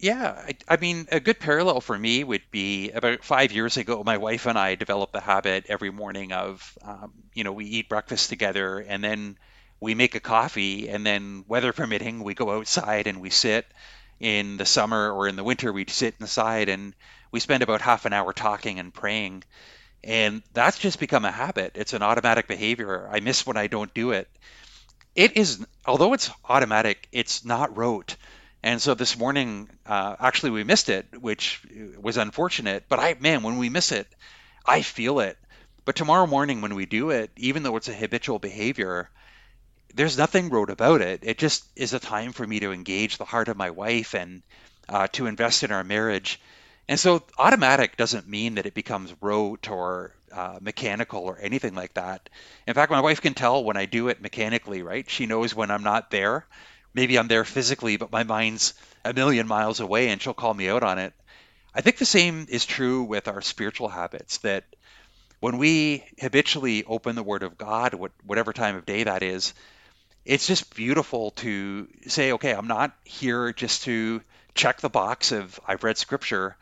Yeah, 0.00 0.30
I, 0.46 0.56
I, 0.68 0.76
mean, 0.76 1.08
a 1.10 1.18
good 1.18 1.40
parallel 1.40 1.80
for 1.80 1.98
me 1.98 2.22
would 2.22 2.42
be 2.52 2.90
about 2.92 3.24
five 3.24 3.50
years 3.50 3.76
ago, 3.76 4.02
my 4.04 4.16
wife 4.18 4.46
and 4.46 4.56
I 4.56 4.76
developed 4.76 5.12
the 5.12 5.20
habit 5.20 5.66
every 5.68 5.90
morning 5.90 6.32
of, 6.32 6.78
um, 6.82 7.12
you 7.34 7.42
know, 7.42 7.52
we 7.52 7.64
eat 7.66 7.88
breakfast 7.88 8.28
together 8.28 8.78
and 8.78 9.02
then 9.02 9.38
we 9.80 9.94
make 9.94 10.14
a 10.14 10.20
coffee, 10.20 10.88
and 10.88 11.06
then, 11.06 11.44
weather 11.46 11.72
permitting, 11.72 12.22
we 12.24 12.34
go 12.34 12.50
outside 12.50 13.06
and 13.06 13.20
we 13.20 13.30
sit. 13.30 13.66
In 14.20 14.56
the 14.56 14.66
summer 14.66 15.12
or 15.12 15.28
in 15.28 15.36
the 15.36 15.44
winter, 15.44 15.72
we 15.72 15.84
sit 15.88 16.16
inside 16.20 16.68
and 16.68 16.94
we 17.30 17.38
spend 17.38 17.62
about 17.62 17.80
half 17.80 18.04
an 18.04 18.12
hour 18.12 18.32
talking 18.32 18.80
and 18.80 18.92
praying. 18.92 19.44
And 20.04 20.42
that's 20.52 20.78
just 20.78 20.98
become 21.00 21.24
a 21.24 21.30
habit. 21.32 21.72
It's 21.76 21.92
an 21.92 22.02
automatic 22.02 22.48
behavior. 22.48 23.08
I 23.12 23.20
miss 23.20 23.46
when 23.46 23.56
I 23.56 23.68
don't 23.68 23.94
do 23.94 24.10
it. 24.12 24.28
It 25.14 25.36
is, 25.36 25.64
although 25.86 26.14
it's 26.14 26.30
automatic, 26.48 27.08
it's 27.12 27.44
not 27.44 27.76
rote 27.76 28.16
and 28.68 28.82
so 28.82 28.92
this 28.92 29.16
morning, 29.16 29.70
uh, 29.86 30.16
actually, 30.20 30.50
we 30.50 30.62
missed 30.62 30.90
it, 30.90 31.06
which 31.18 31.62
was 31.98 32.18
unfortunate. 32.18 32.84
But 32.86 32.98
I, 32.98 33.16
man, 33.18 33.42
when 33.42 33.56
we 33.56 33.70
miss 33.70 33.92
it, 33.92 34.06
I 34.66 34.82
feel 34.82 35.20
it. 35.20 35.38
But 35.86 35.96
tomorrow 35.96 36.26
morning, 36.26 36.60
when 36.60 36.74
we 36.74 36.84
do 36.84 37.08
it, 37.08 37.30
even 37.36 37.62
though 37.62 37.76
it's 37.76 37.88
a 37.88 37.94
habitual 37.94 38.38
behavior, 38.38 39.08
there's 39.94 40.18
nothing 40.18 40.50
rote 40.50 40.68
about 40.68 41.00
it. 41.00 41.20
It 41.22 41.38
just 41.38 41.64
is 41.76 41.94
a 41.94 41.98
time 41.98 42.32
for 42.32 42.46
me 42.46 42.60
to 42.60 42.72
engage 42.72 43.16
the 43.16 43.24
heart 43.24 43.48
of 43.48 43.56
my 43.56 43.70
wife 43.70 44.14
and 44.14 44.42
uh, 44.86 45.06
to 45.12 45.24
invest 45.24 45.62
in 45.62 45.72
our 45.72 45.82
marriage. 45.82 46.38
And 46.88 47.00
so 47.00 47.22
automatic 47.38 47.96
doesn't 47.96 48.28
mean 48.28 48.56
that 48.56 48.66
it 48.66 48.74
becomes 48.74 49.14
rote 49.22 49.70
or 49.70 50.12
uh, 50.30 50.58
mechanical 50.60 51.20
or 51.20 51.38
anything 51.40 51.74
like 51.74 51.94
that. 51.94 52.28
In 52.66 52.74
fact, 52.74 52.92
my 52.92 53.00
wife 53.00 53.22
can 53.22 53.32
tell 53.32 53.64
when 53.64 53.78
I 53.78 53.86
do 53.86 54.08
it 54.08 54.20
mechanically, 54.20 54.82
right? 54.82 55.08
She 55.08 55.24
knows 55.24 55.54
when 55.54 55.70
I'm 55.70 55.84
not 55.84 56.10
there. 56.10 56.46
Maybe 56.94 57.18
I'm 57.18 57.28
there 57.28 57.44
physically, 57.44 57.96
but 57.96 58.12
my 58.12 58.24
mind's 58.24 58.74
a 59.04 59.12
million 59.12 59.46
miles 59.46 59.80
away 59.80 60.08
and 60.08 60.20
she'll 60.20 60.34
call 60.34 60.54
me 60.54 60.68
out 60.68 60.82
on 60.82 60.98
it. 60.98 61.12
I 61.74 61.80
think 61.80 61.98
the 61.98 62.04
same 62.04 62.46
is 62.48 62.66
true 62.66 63.04
with 63.04 63.28
our 63.28 63.40
spiritual 63.40 63.88
habits 63.88 64.38
that 64.38 64.64
when 65.40 65.58
we 65.58 66.04
habitually 66.20 66.84
open 66.84 67.14
the 67.14 67.22
Word 67.22 67.42
of 67.42 67.58
God, 67.58 67.94
whatever 68.24 68.52
time 68.52 68.76
of 68.76 68.86
day 68.86 69.04
that 69.04 69.22
is, 69.22 69.54
it's 70.24 70.46
just 70.46 70.74
beautiful 70.74 71.30
to 71.32 71.88
say, 72.06 72.32
okay, 72.32 72.52
I'm 72.52 72.66
not 72.66 72.96
here 73.04 73.52
just 73.52 73.84
to 73.84 74.20
check 74.54 74.80
the 74.80 74.90
box 74.90 75.32
of 75.32 75.58
I've 75.66 75.84
read 75.84 75.96
Scripture. 75.96 76.56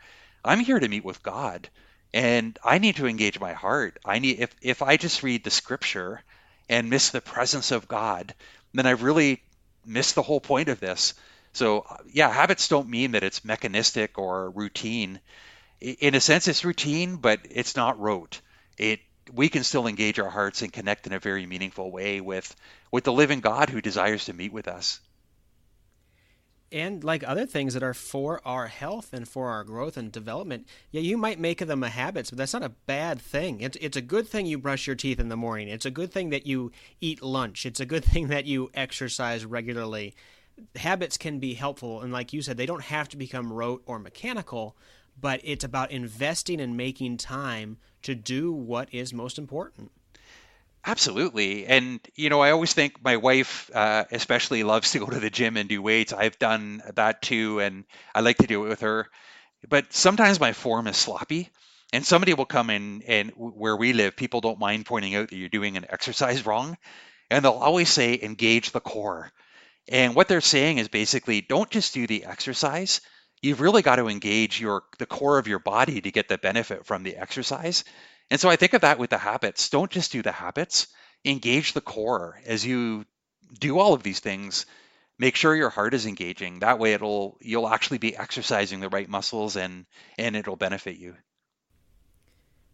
I'm 0.45 0.59
here 0.59 0.79
to 0.79 0.87
meet 0.87 1.03
with 1.03 1.23
God, 1.23 1.67
and 2.13 2.57
I 2.63 2.77
need 2.77 2.97
to 2.97 3.07
engage 3.07 3.39
my 3.39 3.53
heart. 3.53 3.97
I 4.05 4.19
need 4.19 4.39
if 4.39 4.55
if 4.61 4.81
I 4.81 4.97
just 4.97 5.23
read 5.23 5.43
the 5.43 5.49
Scripture 5.49 6.21
and 6.69 6.89
miss 6.89 7.09
the 7.09 7.21
presence 7.21 7.71
of 7.71 7.87
God, 7.87 8.35
then 8.73 8.85
I've 8.85 9.03
really 9.03 9.41
missed 9.87 10.15
the 10.15 10.21
whole 10.21 10.41
point 10.41 10.69
of 10.69 10.79
this. 10.79 11.13
So 11.53 11.85
yeah, 12.11 12.31
habits 12.31 12.67
don't 12.67 12.89
mean 12.89 13.11
that 13.11 13.23
it's 13.23 13.45
mechanistic 13.45 14.17
or 14.17 14.49
routine. 14.51 15.19
In 15.79 16.15
a 16.15 16.21
sense, 16.21 16.47
it's 16.47 16.65
routine, 16.65 17.17
but 17.17 17.39
it's 17.49 17.75
not 17.75 17.99
rote. 17.99 18.41
It 18.77 18.99
we 19.33 19.49
can 19.49 19.63
still 19.63 19.87
engage 19.87 20.19
our 20.19 20.29
hearts 20.29 20.61
and 20.61 20.71
connect 20.71 21.07
in 21.07 21.13
a 21.13 21.19
very 21.19 21.45
meaningful 21.45 21.91
way 21.91 22.21
with 22.21 22.55
with 22.91 23.03
the 23.03 23.13
living 23.13 23.41
God 23.41 23.69
who 23.69 23.81
desires 23.81 24.25
to 24.25 24.33
meet 24.33 24.53
with 24.53 24.67
us 24.67 24.99
and 26.71 27.03
like 27.03 27.23
other 27.23 27.45
things 27.45 27.73
that 27.73 27.83
are 27.83 27.93
for 27.93 28.41
our 28.45 28.67
health 28.67 29.13
and 29.13 29.27
for 29.27 29.49
our 29.49 29.63
growth 29.63 29.97
and 29.97 30.11
development, 30.11 30.67
yeah, 30.91 31.01
you 31.01 31.17
might 31.17 31.39
make 31.39 31.59
them 31.59 31.83
a 31.83 31.89
habit, 31.89 32.29
but 32.29 32.37
that's 32.37 32.53
not 32.53 32.63
a 32.63 32.69
bad 32.69 33.21
thing. 33.21 33.61
It's 33.61 33.77
it's 33.79 33.97
a 33.97 34.01
good 34.01 34.27
thing 34.27 34.45
you 34.45 34.57
brush 34.57 34.87
your 34.87 34.95
teeth 34.95 35.19
in 35.19 35.29
the 35.29 35.37
morning. 35.37 35.67
It's 35.69 35.85
a 35.85 35.91
good 35.91 36.11
thing 36.11 36.29
that 36.31 36.45
you 36.45 36.71
eat 36.99 37.21
lunch. 37.21 37.65
It's 37.65 37.79
a 37.79 37.85
good 37.85 38.03
thing 38.13 38.27
that 38.27 38.45
you 38.45 38.69
exercise 38.73 39.45
regularly. 39.45 40.15
Habits 40.75 41.17
can 41.17 41.39
be 41.39 41.53
helpful, 41.53 42.01
and 42.01 42.11
like 42.11 42.33
you 42.33 42.41
said, 42.41 42.57
they 42.57 42.65
don't 42.65 42.83
have 42.83 43.07
to 43.09 43.17
become 43.17 43.53
rote 43.53 43.83
or 43.85 43.99
mechanical, 43.99 44.75
but 45.19 45.39
it's 45.43 45.63
about 45.63 45.91
investing 45.91 46.59
and 46.59 46.75
making 46.75 47.17
time 47.17 47.77
to 48.01 48.15
do 48.15 48.51
what 48.51 48.91
is 48.91 49.13
most 49.13 49.37
important. 49.37 49.91
Absolutely. 50.87 51.65
And, 51.67 51.99
you 52.15 52.29
know, 52.29 52.39
I 52.41 52.51
always 52.51 52.73
think 52.73 53.03
my 53.03 53.17
wife, 53.17 53.69
uh, 53.75 54.05
especially, 54.11 54.63
loves 54.63 54.91
to 54.91 54.99
go 54.99 55.05
to 55.07 55.19
the 55.19 55.29
gym 55.29 55.57
and 55.57 55.67
do 55.69 55.81
weights. 55.81 56.13
I've 56.13 56.39
done 56.39 56.81
that 56.95 57.21
too, 57.21 57.59
and 57.59 57.83
I 58.15 58.21
like 58.21 58.37
to 58.37 58.47
do 58.47 58.65
it 58.65 58.69
with 58.69 58.81
her. 58.81 59.07
But 59.69 59.93
sometimes 59.93 60.39
my 60.39 60.53
form 60.53 60.87
is 60.87 60.97
sloppy, 60.97 61.49
and 61.93 62.05
somebody 62.05 62.33
will 62.35 62.45
come 62.45 62.69
in, 62.69 63.03
and 63.07 63.31
where 63.35 63.77
we 63.77 63.93
live, 63.93 64.15
people 64.17 64.41
don't 64.41 64.59
mind 64.59 64.85
pointing 64.85 65.15
out 65.15 65.29
that 65.29 65.37
you're 65.37 65.49
doing 65.49 65.77
an 65.77 65.85
exercise 65.89 66.45
wrong. 66.45 66.77
And 67.31 67.45
they'll 67.45 67.53
always 67.53 67.89
say, 67.89 68.19
engage 68.21 68.71
the 68.71 68.81
core. 68.81 69.31
And 69.89 70.15
what 70.15 70.27
they're 70.29 70.41
saying 70.41 70.79
is 70.79 70.89
basically, 70.89 71.41
don't 71.41 71.71
just 71.71 71.93
do 71.93 72.07
the 72.07 72.25
exercise. 72.25 73.01
You've 73.41 73.61
really 73.61 73.83
got 73.83 73.97
to 73.97 74.09
engage 74.09 74.59
your 74.61 74.83
the 74.99 75.05
core 75.07 75.39
of 75.39 75.47
your 75.47 75.59
body 75.59 76.01
to 76.01 76.11
get 76.11 76.29
the 76.29 76.37
benefit 76.39 76.85
from 76.85 77.03
the 77.03 77.17
exercise. 77.17 77.83
And 78.29 78.39
so 78.39 78.49
I 78.49 78.55
think 78.55 78.73
of 78.73 78.81
that 78.81 78.99
with 78.99 79.09
the 79.09 79.17
habits. 79.17 79.69
Don't 79.69 79.91
just 79.91 80.11
do 80.11 80.21
the 80.21 80.31
habits, 80.31 80.87
engage 81.23 81.73
the 81.73 81.81
core 81.81 82.39
as 82.45 82.65
you 82.65 83.05
do 83.59 83.79
all 83.79 83.93
of 83.93 84.03
these 84.03 84.19
things. 84.19 84.65
Make 85.19 85.35
sure 85.35 85.55
your 85.55 85.69
heart 85.69 85.93
is 85.93 86.05
engaging. 86.05 86.59
That 86.59 86.77
way 86.79 86.93
it'll 86.93 87.37
you'll 87.41 87.67
actually 87.67 87.97
be 87.97 88.15
exercising 88.15 88.81
the 88.81 88.89
right 88.89 89.09
muscles 89.09 89.55
and 89.55 89.85
and 90.17 90.35
it'll 90.35 90.57
benefit 90.57 90.97
you. 90.97 91.15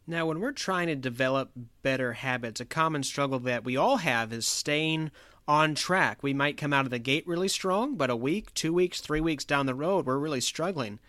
Now, 0.06 0.26
when 0.26 0.42
we're 0.42 0.52
trying 0.52 0.88
to 0.88 0.96
develop 0.96 1.52
better 1.82 2.12
habits, 2.14 2.60
a 2.60 2.66
common 2.66 3.04
struggle 3.04 3.40
that 3.40 3.64
we 3.64 3.78
all 3.78 3.98
have 3.98 4.34
is 4.34 4.46
staying 4.46 5.12
on 5.48 5.76
track. 5.76 6.22
We 6.22 6.34
might 6.34 6.58
come 6.58 6.74
out 6.74 6.86
of 6.86 6.92
the 6.92 7.00
gate 7.00 7.26
really 7.26 7.48
strong, 7.48 7.96
but 7.96 8.10
a 8.10 8.16
week, 8.16 8.54
two 8.54 8.74
weeks, 8.74 9.00
three 9.00 9.22
weeks 9.22 9.46
down 9.46 9.66
the 9.66 9.76
road, 9.76 10.06
we're 10.06 10.18
really 10.18 10.42
struggling. 10.42 11.00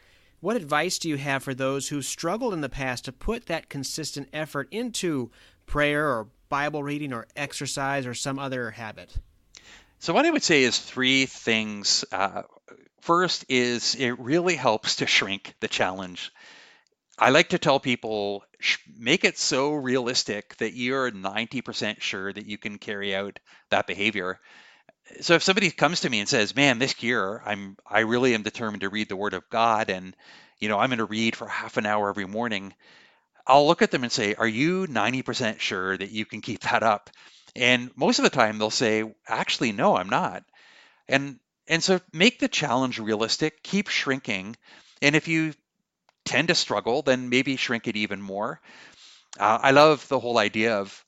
What 0.44 0.57
advice 0.57 0.98
do 0.98 1.09
you 1.09 1.16
have 1.16 1.42
for 1.42 1.54
those 1.54 1.88
who 1.88 2.02
struggled 2.02 2.52
in 2.52 2.61
the 2.61 2.68
past 2.68 3.07
to 3.07 3.12
put 3.12 3.46
that 3.46 3.70
consistent 3.70 4.28
effort 4.30 4.68
into 4.70 5.30
prayer 5.64 6.07
or 6.07 6.28
Bible 6.50 6.83
reading 6.83 7.14
or 7.14 7.26
exercise 7.35 8.04
or 8.04 8.12
some 8.12 8.38
other 8.38 8.72
habit? 8.72 9.16
So, 10.00 10.12
what 10.12 10.26
I 10.26 10.30
would 10.30 10.42
say 10.42 10.64
is 10.64 10.78
three 10.78 11.24
things. 11.24 12.04
Uh, 12.12 12.42
first, 13.00 13.46
is 13.48 13.94
it 13.94 14.18
really 14.18 14.54
helps 14.54 14.96
to 14.96 15.07
shrink 15.07 15.54
the 15.61 15.68
challenge. 15.68 16.30
I 17.18 17.30
like 17.30 17.48
to 17.48 17.59
tell 17.59 17.80
people 17.80 18.44
make 18.98 19.24
it 19.24 19.38
so 19.38 19.72
realistic 19.72 20.59
that 20.59 20.74
you're 20.74 21.11
90% 21.11 22.02
sure 22.02 22.30
that 22.30 22.44
you 22.44 22.59
can 22.59 22.76
carry 22.76 23.14
out 23.14 23.38
that 23.70 23.87
behavior 23.87 24.38
so 25.20 25.34
if 25.34 25.42
somebody 25.42 25.70
comes 25.70 26.00
to 26.00 26.10
me 26.10 26.20
and 26.20 26.28
says, 26.28 26.56
"Man, 26.56 26.78
this 26.78 27.02
year 27.02 27.42
I'm 27.44 27.76
I 27.86 28.00
really 28.00 28.34
am 28.34 28.42
determined 28.42 28.82
to 28.82 28.88
read 28.88 29.08
the 29.08 29.16
Word 29.16 29.34
of 29.34 29.48
God, 29.50 29.90
and 29.90 30.16
you 30.58 30.68
know 30.68 30.78
I'm 30.78 30.90
going 30.90 30.98
to 30.98 31.04
read 31.04 31.36
for 31.36 31.48
half 31.48 31.76
an 31.76 31.86
hour 31.86 32.08
every 32.08 32.26
morning," 32.26 32.74
I'll 33.46 33.66
look 33.66 33.82
at 33.82 33.90
them 33.90 34.04
and 34.04 34.12
say, 34.12 34.34
"Are 34.34 34.48
you 34.48 34.86
90% 34.86 35.60
sure 35.60 35.96
that 35.96 36.10
you 36.10 36.24
can 36.26 36.40
keep 36.40 36.60
that 36.60 36.82
up?" 36.82 37.10
And 37.56 37.90
most 37.96 38.18
of 38.18 38.24
the 38.24 38.30
time 38.30 38.58
they'll 38.58 38.70
say, 38.70 39.04
"Actually, 39.28 39.72
no, 39.72 39.96
I'm 39.96 40.08
not." 40.08 40.44
And 41.08 41.38
and 41.68 41.82
so 41.82 42.00
make 42.12 42.38
the 42.38 42.48
challenge 42.48 42.98
realistic, 42.98 43.62
keep 43.62 43.88
shrinking, 43.88 44.56
and 45.02 45.16
if 45.16 45.28
you 45.28 45.54
tend 46.24 46.48
to 46.48 46.54
struggle, 46.54 47.02
then 47.02 47.28
maybe 47.28 47.56
shrink 47.56 47.86
it 47.88 47.96
even 47.96 48.20
more. 48.22 48.60
Uh, 49.38 49.58
I 49.62 49.70
love 49.72 50.08
the 50.08 50.20
whole 50.20 50.38
idea 50.38 50.78
of 50.78 51.04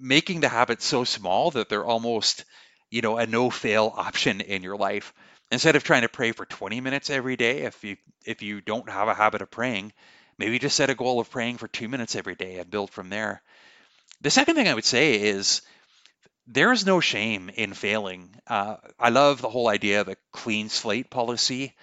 making 0.00 0.40
the 0.40 0.48
habits 0.48 0.84
so 0.84 1.04
small 1.04 1.50
that 1.52 1.68
they're 1.68 1.84
almost 1.84 2.44
you 2.90 3.02
know, 3.02 3.18
a 3.18 3.26
no 3.26 3.50
fail 3.50 3.92
option 3.96 4.40
in 4.40 4.62
your 4.62 4.76
life. 4.76 5.12
Instead 5.50 5.76
of 5.76 5.84
trying 5.84 6.02
to 6.02 6.08
pray 6.08 6.32
for 6.32 6.44
20 6.44 6.80
minutes 6.80 7.10
every 7.10 7.36
day, 7.36 7.60
if 7.62 7.82
you 7.84 7.96
if 8.24 8.42
you 8.42 8.60
don't 8.60 8.90
have 8.90 9.08
a 9.08 9.14
habit 9.14 9.42
of 9.42 9.50
praying, 9.50 9.92
maybe 10.36 10.58
just 10.58 10.76
set 10.76 10.90
a 10.90 10.94
goal 10.94 11.20
of 11.20 11.30
praying 11.30 11.56
for 11.58 11.68
2 11.68 11.88
minutes 11.88 12.16
every 12.16 12.34
day 12.34 12.58
and 12.58 12.70
build 12.70 12.90
from 12.90 13.08
there. 13.08 13.42
The 14.20 14.30
second 14.30 14.56
thing 14.56 14.68
I 14.68 14.74
would 14.74 14.84
say 14.84 15.20
is 15.20 15.62
there 16.46 16.72
is 16.72 16.86
no 16.86 17.00
shame 17.00 17.50
in 17.50 17.74
failing. 17.74 18.34
Uh, 18.46 18.76
I 18.98 19.10
love 19.10 19.40
the 19.40 19.50
whole 19.50 19.68
idea 19.68 20.00
of 20.00 20.08
a 20.08 20.16
clean 20.32 20.68
slate 20.70 21.10
policy, 21.10 21.74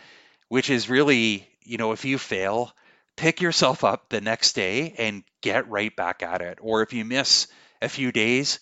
which 0.49 0.69
is 0.69 0.89
really, 0.89 1.47
you 1.63 1.77
know, 1.77 1.91
if 1.91 2.05
you 2.05 2.17
fail, 2.17 2.73
pick 3.15 3.41
yourself 3.41 3.83
up 3.83 4.09
the 4.09 4.21
next 4.21 4.53
day 4.53 4.95
and 4.97 5.23
get 5.41 5.69
right 5.69 5.95
back 5.95 6.23
at 6.23 6.41
it. 6.41 6.59
Or 6.61 6.81
if 6.81 6.93
you 6.93 7.05
miss 7.05 7.47
a 7.81 7.89
few 7.89 8.11
days, 8.11 8.59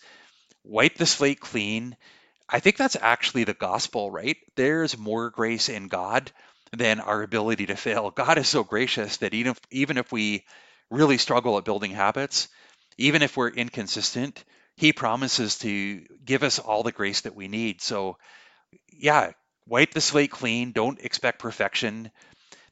wipe 0.64 0.96
the 0.96 1.06
slate 1.06 1.40
clean, 1.40 1.96
I 2.48 2.60
think 2.60 2.76
that's 2.76 2.96
actually 3.00 3.44
the 3.44 3.54
gospel, 3.54 4.10
right? 4.10 4.36
There's 4.56 4.98
more 4.98 5.30
grace 5.30 5.68
in 5.68 5.88
God 5.88 6.30
than 6.72 7.00
our 7.00 7.22
ability 7.22 7.66
to 7.66 7.76
fail. 7.76 8.10
God 8.14 8.38
is 8.38 8.48
so 8.48 8.64
gracious 8.64 9.18
that 9.18 9.34
even 9.34 9.52
if, 9.52 9.60
even 9.70 9.96
if 9.98 10.12
we 10.12 10.44
really 10.90 11.18
struggle 11.18 11.58
at 11.58 11.64
building 11.64 11.92
habits, 11.92 12.48
even 12.98 13.22
if 13.22 13.36
we're 13.36 13.48
inconsistent, 13.48 14.44
he 14.76 14.92
promises 14.92 15.58
to 15.58 16.04
give 16.24 16.42
us 16.42 16.58
all 16.58 16.82
the 16.82 16.92
grace 16.92 17.22
that 17.22 17.34
we 17.34 17.48
need. 17.48 17.80
So, 17.80 18.18
yeah, 18.92 19.32
wipe 19.66 19.92
the 19.92 20.00
slate 20.00 20.30
clean. 20.30 20.72
Don't 20.72 21.00
expect 21.00 21.38
perfection. 21.38 22.10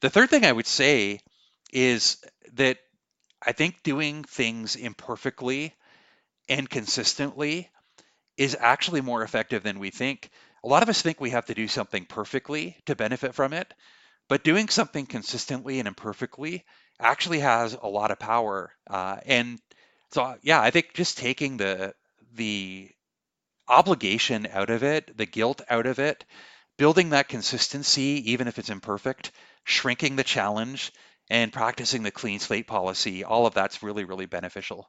The 0.01 0.09
third 0.09 0.29
thing 0.29 0.45
I 0.45 0.51
would 0.51 0.67
say 0.67 1.19
is 1.71 2.17
that 2.53 2.77
I 3.45 3.51
think 3.53 3.83
doing 3.83 4.23
things 4.23 4.75
imperfectly 4.75 5.73
and 6.49 6.69
consistently 6.69 7.69
is 8.37 8.57
actually 8.59 9.01
more 9.01 9.23
effective 9.23 9.63
than 9.63 9.79
we 9.79 9.89
think. 9.89 10.29
A 10.63 10.67
lot 10.67 10.83
of 10.83 10.89
us 10.89 11.01
think 11.01 11.19
we 11.19 11.31
have 11.31 11.45
to 11.47 11.53
do 11.53 11.67
something 11.67 12.05
perfectly 12.05 12.77
to 12.85 12.95
benefit 12.95 13.35
from 13.35 13.53
it, 13.53 13.73
but 14.29 14.43
doing 14.43 14.69
something 14.69 15.05
consistently 15.05 15.79
and 15.79 15.87
imperfectly 15.87 16.65
actually 16.99 17.39
has 17.39 17.73
a 17.73 17.87
lot 17.87 18.11
of 18.11 18.19
power. 18.19 18.73
Uh, 18.89 19.17
and 19.25 19.59
so, 20.11 20.35
yeah, 20.41 20.61
I 20.61 20.71
think 20.71 20.93
just 20.93 21.17
taking 21.17 21.57
the 21.57 21.93
the 22.33 22.89
obligation 23.67 24.47
out 24.51 24.69
of 24.69 24.83
it, 24.83 25.15
the 25.17 25.25
guilt 25.25 25.61
out 25.69 25.85
of 25.85 25.99
it, 25.99 26.25
building 26.77 27.09
that 27.09 27.27
consistency, 27.27 28.31
even 28.31 28.47
if 28.47 28.57
it's 28.59 28.69
imperfect, 28.69 29.31
shrinking 29.63 30.15
the 30.15 30.23
challenge, 30.23 30.91
and 31.29 31.53
practicing 31.53 32.03
the 32.03 32.11
clean 32.11 32.39
slate 32.39 32.67
policy, 32.67 33.23
all 33.23 33.45
of 33.45 33.53
that's 33.53 33.83
really, 33.83 34.03
really 34.03 34.25
beneficial 34.25 34.87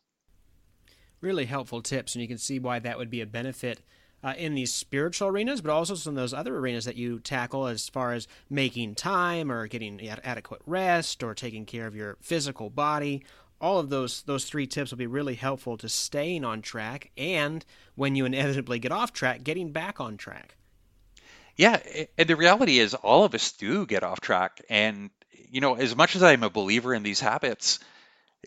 really 1.21 1.47
helpful 1.47 1.83
tips, 1.83 2.15
and 2.15 2.23
you 2.23 2.29
can 2.29 2.39
see 2.39 2.59
why 2.59 2.79
that 2.79 2.99
would 2.99 3.11
be 3.11 3.21
a 3.21 3.27
benefit 3.27 3.81
uh, 4.25 4.35
in 4.39 4.55
these 4.55 4.73
spiritual 4.73 5.29
arenas, 5.29 5.61
but 5.61 5.71
also 5.71 5.95
some 5.95 6.13
of 6.13 6.17
those 6.17 6.33
other 6.33 6.57
arenas 6.57 6.87
that 6.87 6.97
you 6.97 7.21
tackle 7.21 7.67
as 7.67 7.89
far 7.89 8.15
as 8.15 8.27
making 8.49 8.95
time 8.95 9.53
or 9.53 9.67
getting 9.67 10.01
adequate 10.09 10.63
rest 10.67 11.23
or 11.23 11.35
taking 11.35 11.67
care 11.67 11.87
of 11.87 11.95
your 11.95 12.17
physical 12.23 12.71
body. 12.71 13.23
All 13.61 13.79
of 13.79 13.91
those 13.91 14.23
those 14.23 14.47
three 14.47 14.67
tips 14.67 14.91
will 14.91 14.99
be 14.99 15.07
really 15.07 15.35
helpful 15.35 15.77
to 15.77 15.89
staying 15.89 16.45
on 16.45 16.63
track, 16.63 17.11
and 17.17 17.65
when 17.95 18.17
you 18.17 18.25
inevitably 18.27 18.79
get 18.79 18.93
off 18.93 19.13
track, 19.13 19.45
getting 19.45 19.73
back 19.73 20.01
on 20.01 20.17
track. 20.17 20.57
Yeah, 21.57 21.79
and 22.19 22.29
the 22.29 22.35
reality 22.35 22.79
is, 22.79 22.95
all 22.95 23.25
of 23.25 23.35
us 23.35 23.53
do 23.53 23.87
get 23.87 24.03
off 24.03 24.21
track, 24.21 24.61
and 24.69 25.11
you 25.51 25.61
know, 25.61 25.75
as 25.75 25.95
much 25.95 26.17
as 26.17 26.23
I'm 26.23 26.43
a 26.43 26.51
believer 26.51 26.95
in 26.95 27.05
these 27.05 27.21
habits, 27.21 27.79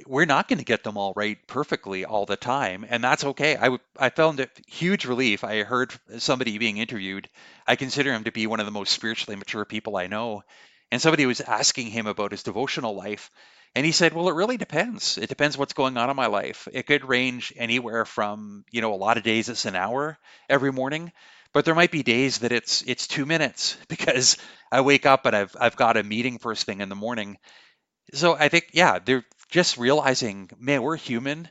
we're 0.05 0.25
not 0.25 0.47
going 0.47 0.60
to 0.60 0.65
get 0.65 0.83
them 0.83 0.97
all 0.97 1.13
right 1.15 1.38
perfectly 1.47 2.05
all 2.05 2.25
the 2.25 2.36
time, 2.36 2.86
and 2.88 3.03
that's 3.03 3.23
okay. 3.23 3.57
I, 3.57 3.77
I 3.97 4.10
found 4.10 4.39
it 4.39 4.51
huge 4.67 5.05
relief. 5.05 5.43
I 5.43 5.63
heard 5.63 5.93
somebody 6.17 6.57
being 6.57 6.77
interviewed. 6.77 7.29
I 7.65 7.75
consider 7.75 8.13
him 8.13 8.25
to 8.25 8.31
be 8.31 8.47
one 8.47 8.60
of 8.60 8.65
the 8.65 8.71
most 8.71 8.91
spiritually 8.93 9.36
mature 9.38 9.65
people 9.65 9.97
I 9.97 10.07
know, 10.07 10.43
and 10.91 11.01
somebody 11.01 11.25
was 11.25 11.41
asking 11.41 11.88
him 11.88 12.07
about 12.07 12.31
his 12.31 12.43
devotional 12.43 12.95
life, 12.95 13.31
and 13.75 13.86
he 13.86 13.91
said, 13.91 14.13
"Well, 14.13 14.29
it 14.29 14.36
really 14.36 14.57
depends. 14.57 15.17
It 15.17 15.29
depends 15.29 15.57
what's 15.57 15.73
going 15.73 15.97
on 15.97 16.10
in 16.10 16.15
my 16.15 16.27
life. 16.27 16.67
It 16.71 16.88
could 16.88 17.07
range 17.07 17.53
anywhere 17.55 18.05
from 18.05 18.65
you 18.71 18.81
know 18.81 18.93
a 18.93 18.95
lot 18.95 19.17
of 19.17 19.23
days 19.23 19.49
it's 19.49 19.65
an 19.65 19.75
hour 19.75 20.17
every 20.49 20.71
morning." 20.71 21.12
But 21.53 21.65
there 21.65 21.75
might 21.75 21.91
be 21.91 22.03
days 22.03 22.39
that 22.39 22.51
it's 22.51 22.83
it's 22.83 23.07
two 23.07 23.25
minutes 23.25 23.77
because 23.88 24.38
I 24.71 24.81
wake 24.81 25.05
up 25.05 25.25
and 25.25 25.36
I've 25.36 25.55
I've 25.60 25.75
got 25.75 25.97
a 25.97 26.03
meeting 26.03 26.39
first 26.39 26.65
thing 26.65 26.81
in 26.81 26.89
the 26.89 26.95
morning, 26.95 27.38
so 28.13 28.36
I 28.36 28.49
think, 28.49 28.69
yeah, 28.71 28.99
they're 29.03 29.25
just 29.49 29.77
realizing, 29.77 30.49
man, 30.60 30.81
we're 30.81 30.97
human. 30.97 31.49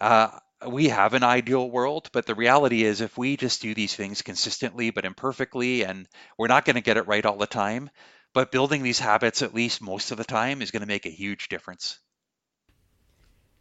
Uh, 0.00 0.38
we 0.66 0.88
have 0.88 1.14
an 1.14 1.22
ideal 1.22 1.70
world, 1.70 2.10
but 2.12 2.26
the 2.26 2.34
reality 2.34 2.82
is, 2.82 3.00
if 3.00 3.16
we 3.16 3.36
just 3.36 3.62
do 3.62 3.74
these 3.74 3.94
things 3.94 4.22
consistently 4.22 4.90
but 4.90 5.04
imperfectly, 5.04 5.82
and 5.82 6.08
we're 6.36 6.48
not 6.48 6.64
going 6.64 6.76
to 6.76 6.82
get 6.82 6.96
it 6.96 7.06
right 7.06 7.24
all 7.24 7.38
the 7.38 7.46
time, 7.46 7.90
but 8.34 8.52
building 8.52 8.82
these 8.82 8.98
habits 8.98 9.42
at 9.42 9.54
least 9.54 9.80
most 9.80 10.10
of 10.10 10.18
the 10.18 10.24
time 10.24 10.62
is 10.62 10.70
going 10.70 10.82
to 10.82 10.86
make 10.86 11.06
a 11.06 11.10
huge 11.10 11.48
difference. 11.48 11.98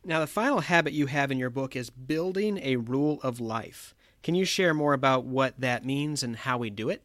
Now, 0.04 0.22
the 0.22 0.28
final 0.28 0.62
habit 0.62 0.94
you 0.94 1.08
have 1.08 1.32
in 1.32 1.38
your 1.38 1.50
book 1.50 1.76
is 1.76 1.90
building 1.90 2.60
a 2.64 2.78
rule 2.78 3.20
of 3.24 3.40
life. 3.40 3.94
Can 4.24 4.36
you 4.36 4.46
share 4.46 4.74
more 4.74 4.94
about 4.94 5.26
what 5.26 5.60
that 5.60 5.86
means 5.86 6.24
and 6.24 6.36
how 6.36 6.58
we 6.58 6.70
do 6.70 6.90
it? 6.90 7.04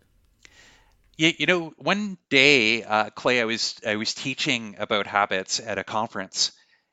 You, 1.17 1.33
you 1.39 1.47
know, 1.47 1.73
one 1.79 2.17
day, 2.31 2.83
uh, 2.83 3.11
Clay, 3.11 3.41
I 3.41 3.45
was 3.45 3.77
I 3.87 3.97
was 3.97 4.15
teaching 4.15 4.77
about 4.79 5.07
habits 5.07 5.61
at 5.61 5.79
a 5.79 5.85
conference, 5.85 6.53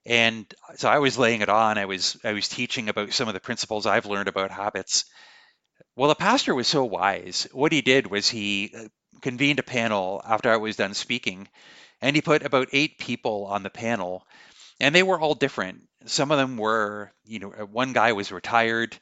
and 0.09 0.53
so 0.77 0.89
I 0.89 0.99
was 0.99 1.17
laying 1.19 1.41
it 1.43 1.49
on. 1.49 1.79
I 1.79 1.85
was 1.85 2.17
I 2.25 2.33
was 2.33 2.49
teaching 2.49 2.89
about 2.89 3.13
some 3.13 3.29
of 3.29 3.35
the 3.35 3.41
principles 3.41 3.87
I've 3.87 4.07
learned 4.07 4.29
about 4.29 4.51
habits. 4.51 5.05
Well, 5.95 6.09
the 6.09 6.15
pastor 6.15 6.55
was 6.55 6.67
so 6.67 6.83
wise. 6.85 7.47
What 7.51 7.71
he 7.71 7.81
did 7.81 8.07
was 8.07 8.29
he 8.29 8.73
uh, 8.75 8.85
convened 9.21 9.59
a 9.59 9.63
panel 9.63 10.21
after 10.25 10.51
I 10.51 10.57
was 10.57 10.77
done 10.77 10.93
speaking, 10.95 11.47
and 12.01 12.15
he 12.15 12.21
put 12.23 12.43
about 12.43 12.69
eight 12.73 12.97
people 12.99 13.45
on 13.47 13.63
the 13.63 13.69
panel, 13.69 14.25
and 14.79 14.95
they 14.95 15.03
were 15.03 15.19
all 15.19 15.35
different. 15.35 15.83
Some 16.05 16.31
of 16.31 16.37
them 16.39 16.57
were, 16.57 17.11
you 17.25 17.39
know, 17.39 17.53
uh, 17.53 17.65
one 17.65 17.93
guy 17.93 18.13
was 18.13 18.31
retired, 18.31 18.97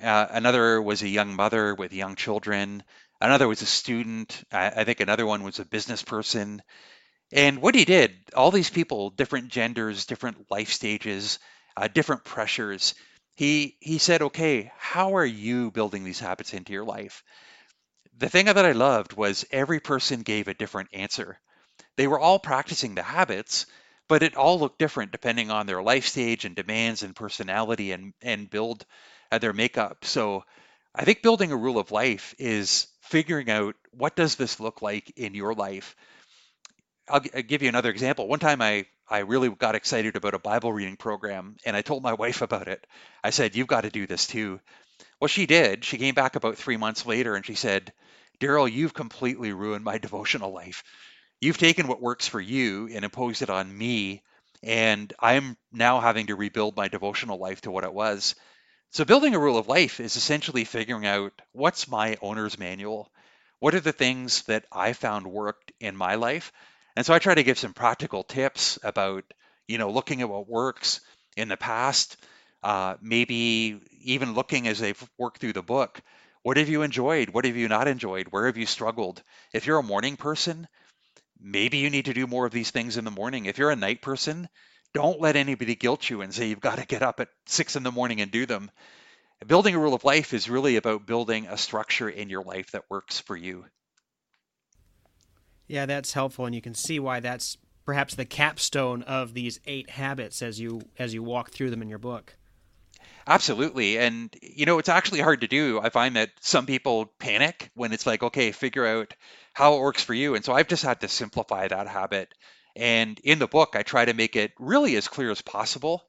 uh, 0.00 0.26
another 0.30 0.80
was 0.82 1.02
a 1.02 1.08
young 1.08 1.34
mother 1.36 1.74
with 1.74 1.92
young 1.92 2.16
children. 2.16 2.82
Another 3.20 3.48
was 3.48 3.62
a 3.62 3.66
student. 3.66 4.44
I, 4.52 4.68
I 4.68 4.84
think 4.84 5.00
another 5.00 5.26
one 5.26 5.42
was 5.42 5.58
a 5.58 5.64
business 5.66 6.02
person. 6.02 6.62
And 7.32 7.60
what 7.62 7.74
he 7.76 7.84
did, 7.84 8.16
all 8.34 8.50
these 8.50 8.70
people, 8.70 9.10
different 9.10 9.48
genders, 9.48 10.06
different 10.06 10.50
life 10.50 10.72
stages, 10.72 11.38
uh, 11.76 11.88
different 11.88 12.24
pressures. 12.24 12.94
He 13.36 13.76
he 13.80 13.98
said, 13.98 14.22
okay, 14.22 14.72
how 14.76 15.16
are 15.16 15.24
you 15.26 15.70
building 15.70 16.02
these 16.04 16.20
habits 16.20 16.52
into 16.54 16.72
your 16.72 16.84
life? 16.84 17.22
The 18.18 18.28
thing 18.28 18.46
that 18.46 18.58
I 18.58 18.72
loved 18.72 19.12
was 19.12 19.44
every 19.52 19.78
person 19.80 20.22
gave 20.22 20.48
a 20.48 20.54
different 20.54 20.90
answer. 20.92 21.40
They 21.96 22.06
were 22.08 22.20
all 22.20 22.38
practicing 22.38 22.94
the 22.94 23.02
habits, 23.02 23.66
but 24.08 24.22
it 24.22 24.36
all 24.36 24.58
looked 24.60 24.78
different 24.78 25.12
depending 25.12 25.50
on 25.50 25.66
their 25.66 25.82
life 25.82 26.06
stage 26.06 26.44
and 26.44 26.56
demands 26.56 27.02
and 27.02 27.16
personality 27.16 27.92
and 27.92 28.14
and 28.22 28.50
build 28.50 28.86
uh, 29.32 29.38
their 29.38 29.52
makeup. 29.52 30.04
So 30.04 30.44
I 30.94 31.04
think 31.04 31.22
building 31.22 31.52
a 31.52 31.56
rule 31.56 31.78
of 31.78 31.92
life 31.92 32.34
is 32.38 32.88
figuring 33.02 33.50
out 33.50 33.76
what 33.92 34.16
does 34.16 34.36
this 34.36 34.60
look 34.60 34.82
like 34.82 35.12
in 35.16 35.34
your 35.34 35.54
life. 35.54 35.96
I'll, 37.08 37.20
give 37.20 37.62
you 37.62 37.68
another 37.68 37.90
example. 37.90 38.26
One 38.28 38.38
time 38.38 38.60
I 38.60 38.86
I 39.08 39.20
really 39.20 39.48
got 39.48 39.76
excited 39.76 40.16
about 40.16 40.34
a 40.34 40.38
Bible 40.38 40.72
reading 40.72 40.96
program 40.96 41.56
and 41.64 41.76
I 41.76 41.82
told 41.82 42.02
my 42.02 42.12
wife 42.24 42.42
about 42.42 42.68
it. 42.68 42.86
I 43.22 43.30
said, 43.30 43.54
You've 43.54 43.68
got 43.68 43.82
to 43.82 43.90
do 43.90 44.06
this 44.06 44.26
too. 44.26 44.60
Well, 45.20 45.28
she 45.28 45.46
did. 45.46 45.84
She 45.84 45.98
came 45.98 46.14
back 46.14 46.36
about 46.36 46.58
three 46.58 46.76
months 46.76 47.06
later 47.06 47.34
and 47.34 47.46
she 47.46 47.54
said, 47.54 47.92
Daryl, 48.40 48.70
you've 48.70 48.94
completely 48.94 49.52
ruined 49.52 49.84
my 49.84 49.98
devotional 50.06 50.52
life. 50.52 50.82
You've 51.40 51.58
taken 51.58 51.86
what 51.86 52.02
works 52.02 52.26
for 52.26 52.40
you 52.40 52.88
and 52.92 53.04
imposed 53.04 53.42
it 53.42 53.50
on 53.50 53.76
me. 53.76 54.22
And 54.62 55.12
I'm 55.20 55.56
now 55.70 56.00
having 56.00 56.26
to 56.28 56.34
rebuild 56.34 56.76
my 56.76 56.88
devotional 56.88 57.38
life 57.38 57.60
to 57.62 57.70
what 57.70 57.84
it 57.84 57.92
was. 57.92 58.34
So 58.90 59.04
building 59.04 59.34
a 59.34 59.38
rule 59.38 59.58
of 59.58 59.68
life 59.68 60.00
is 60.00 60.16
essentially 60.16 60.64
figuring 60.64 61.06
out 61.06 61.32
what's 61.52 61.88
my 61.88 62.16
owner's 62.22 62.58
manual? 62.58 63.12
What 63.58 63.74
are 63.74 63.80
the 63.80 63.92
things 63.92 64.42
that 64.44 64.64
I 64.72 64.92
found 64.92 65.26
worked 65.26 65.72
in 65.80 65.96
my 65.96 66.14
life? 66.14 66.52
And 66.96 67.04
so 67.04 67.14
I 67.14 67.18
try 67.18 67.34
to 67.34 67.42
give 67.42 67.58
some 67.58 67.74
practical 67.74 68.24
tips 68.24 68.78
about, 68.82 69.24
you 69.68 69.78
know, 69.78 69.90
looking 69.90 70.22
at 70.22 70.28
what 70.28 70.48
works 70.48 71.00
in 71.36 71.48
the 71.48 71.56
past, 71.56 72.16
uh, 72.62 72.96
maybe 73.02 73.80
even 74.02 74.34
looking 74.34 74.66
as 74.66 74.78
they've 74.78 75.10
worked 75.18 75.38
through 75.38 75.52
the 75.52 75.62
book. 75.62 76.00
What 76.42 76.56
have 76.56 76.68
you 76.68 76.82
enjoyed? 76.82 77.30
What 77.30 77.44
have 77.44 77.56
you 77.56 77.68
not 77.68 77.88
enjoyed? 77.88 78.28
Where 78.30 78.46
have 78.46 78.56
you 78.56 78.66
struggled? 78.66 79.22
If 79.52 79.66
you're 79.66 79.78
a 79.78 79.82
morning 79.82 80.16
person, 80.16 80.66
maybe 81.40 81.78
you 81.78 81.90
need 81.90 82.06
to 82.06 82.14
do 82.14 82.26
more 82.26 82.46
of 82.46 82.52
these 82.52 82.70
things 82.70 82.96
in 82.96 83.04
the 83.04 83.10
morning. 83.10 83.46
If 83.46 83.58
you're 83.58 83.70
a 83.70 83.76
night 83.76 84.00
person, 84.00 84.48
don't 84.94 85.20
let 85.20 85.36
anybody 85.36 85.74
guilt 85.74 86.08
you 86.08 86.22
and 86.22 86.32
say 86.32 86.48
you've 86.48 86.60
got 86.60 86.78
to 86.78 86.86
get 86.86 87.02
up 87.02 87.20
at 87.20 87.28
six 87.46 87.76
in 87.76 87.82
the 87.82 87.92
morning 87.92 88.20
and 88.20 88.30
do 88.30 88.46
them. 88.46 88.70
Building 89.46 89.74
a 89.74 89.78
rule 89.78 89.94
of 89.94 90.04
life 90.04 90.32
is 90.32 90.48
really 90.48 90.76
about 90.76 91.06
building 91.06 91.46
a 91.46 91.58
structure 91.58 92.08
in 92.08 92.30
your 92.30 92.42
life 92.42 92.70
that 92.70 92.84
works 92.88 93.20
for 93.20 93.36
you. 93.36 93.66
Yeah, 95.66 95.86
that's 95.86 96.12
helpful, 96.12 96.46
and 96.46 96.54
you 96.54 96.62
can 96.62 96.74
see 96.74 96.98
why 96.98 97.20
that's 97.20 97.56
perhaps 97.84 98.14
the 98.14 98.24
capstone 98.24 99.02
of 99.02 99.34
these 99.34 99.60
eight 99.66 99.90
habits 99.90 100.42
as 100.42 100.60
you 100.60 100.82
as 100.98 101.14
you 101.14 101.22
walk 101.22 101.50
through 101.50 101.70
them 101.70 101.82
in 101.82 101.88
your 101.88 101.98
book. 101.98 102.36
Absolutely. 103.28 103.98
And, 103.98 104.34
you 104.40 104.66
know, 104.66 104.78
it's 104.78 104.88
actually 104.88 105.20
hard 105.20 105.40
to 105.40 105.48
do. 105.48 105.80
I 105.82 105.88
find 105.88 106.14
that 106.14 106.30
some 106.40 106.64
people 106.64 107.06
panic 107.18 107.70
when 107.74 107.92
it's 107.92 108.06
like, 108.06 108.22
okay, 108.22 108.52
figure 108.52 108.86
out 108.86 109.14
how 109.52 109.74
it 109.74 109.80
works 109.80 110.04
for 110.04 110.14
you. 110.14 110.36
And 110.36 110.44
so 110.44 110.52
I've 110.52 110.68
just 110.68 110.84
had 110.84 111.00
to 111.00 111.08
simplify 111.08 111.66
that 111.66 111.88
habit 111.88 112.32
and 112.76 113.18
in 113.20 113.38
the 113.38 113.48
book, 113.48 113.74
I 113.74 113.82
try 113.82 114.04
to 114.04 114.12
make 114.12 114.36
it 114.36 114.52
really 114.58 114.96
as 114.96 115.08
clear 115.08 115.30
as 115.30 115.40
possible. 115.40 116.04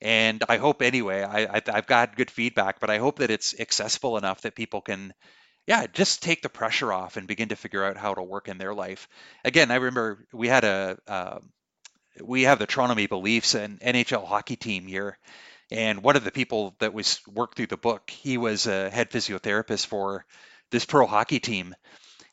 And 0.00 0.44
I 0.48 0.58
hope 0.58 0.80
anyway, 0.80 1.22
I, 1.22 1.60
I've 1.66 1.86
got 1.86 2.16
good 2.16 2.30
feedback, 2.30 2.78
but 2.78 2.90
I 2.90 2.98
hope 2.98 3.18
that 3.18 3.30
it's 3.30 3.58
accessible 3.58 4.16
enough 4.16 4.42
that 4.42 4.54
people 4.54 4.80
can 4.80 5.12
yeah, 5.66 5.86
just 5.86 6.22
take 6.22 6.42
the 6.42 6.48
pressure 6.48 6.92
off 6.92 7.16
and 7.16 7.26
begin 7.26 7.48
to 7.48 7.56
figure 7.56 7.84
out 7.84 7.96
how 7.96 8.14
to 8.14 8.22
work 8.22 8.48
in 8.48 8.58
their 8.58 8.74
life. 8.74 9.08
Again, 9.44 9.70
I 9.70 9.76
remember 9.76 10.26
we 10.32 10.48
had 10.48 10.64
a 10.64 10.98
uh, 11.08 11.38
we 12.22 12.42
have 12.42 12.58
the 12.58 12.66
Toronto 12.66 12.94
Maple 12.94 13.22
Leafs 13.22 13.54
and 13.54 13.80
NHL 13.80 14.26
hockey 14.26 14.56
team 14.56 14.86
here, 14.86 15.18
and 15.70 16.02
one 16.02 16.16
of 16.16 16.24
the 16.24 16.30
people 16.30 16.76
that 16.80 16.94
was 16.94 17.20
worked 17.26 17.56
through 17.56 17.68
the 17.68 17.76
book, 17.76 18.10
he 18.10 18.38
was 18.38 18.66
a 18.66 18.90
head 18.90 19.10
physiotherapist 19.10 19.86
for 19.86 20.26
this 20.70 20.84
pro 20.84 21.06
hockey 21.06 21.40
team, 21.40 21.74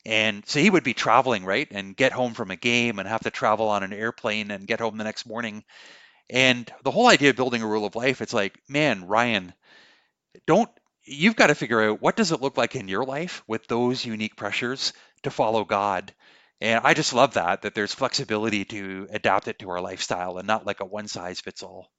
and 0.05 0.43
so 0.47 0.59
he 0.59 0.69
would 0.69 0.83
be 0.83 0.93
traveling, 0.93 1.45
right, 1.45 1.67
and 1.71 1.95
get 1.95 2.11
home 2.11 2.33
from 2.33 2.51
a 2.51 2.55
game 2.55 2.99
and 2.99 3.07
have 3.07 3.23
to 3.23 3.31
travel 3.31 3.69
on 3.69 3.83
an 3.83 3.93
airplane 3.93 4.51
and 4.51 4.67
get 4.67 4.79
home 4.79 4.97
the 4.97 5.03
next 5.03 5.25
morning. 5.25 5.63
And 6.29 6.71
the 6.83 6.91
whole 6.91 7.07
idea 7.07 7.31
of 7.31 7.35
building 7.35 7.63
a 7.63 7.67
rule 7.67 7.85
of 7.85 7.95
life, 7.95 8.21
it's 8.21 8.33
like, 8.33 8.59
man, 8.69 9.05
Ryan, 9.07 9.53
don't 10.47 10.69
you've 11.03 11.35
got 11.35 11.47
to 11.47 11.55
figure 11.55 11.81
out 11.81 12.01
what 12.01 12.15
does 12.15 12.31
it 12.31 12.41
look 12.41 12.57
like 12.57 12.75
in 12.75 12.87
your 12.87 13.05
life 13.05 13.43
with 13.47 13.67
those 13.67 14.05
unique 14.05 14.35
pressures 14.35 14.93
to 15.23 15.31
follow 15.31 15.63
God. 15.63 16.13
And 16.59 16.81
I 16.83 16.93
just 16.93 17.13
love 17.13 17.33
that 17.33 17.63
that 17.63 17.73
there's 17.73 17.93
flexibility 17.93 18.65
to 18.65 19.07
adapt 19.11 19.47
it 19.47 19.59
to 19.59 19.69
our 19.71 19.81
lifestyle 19.81 20.37
and 20.37 20.47
not 20.47 20.65
like 20.65 20.79
a 20.79 20.85
one 20.85 21.07
size 21.07 21.39
fits 21.39 21.63
all. 21.63 21.91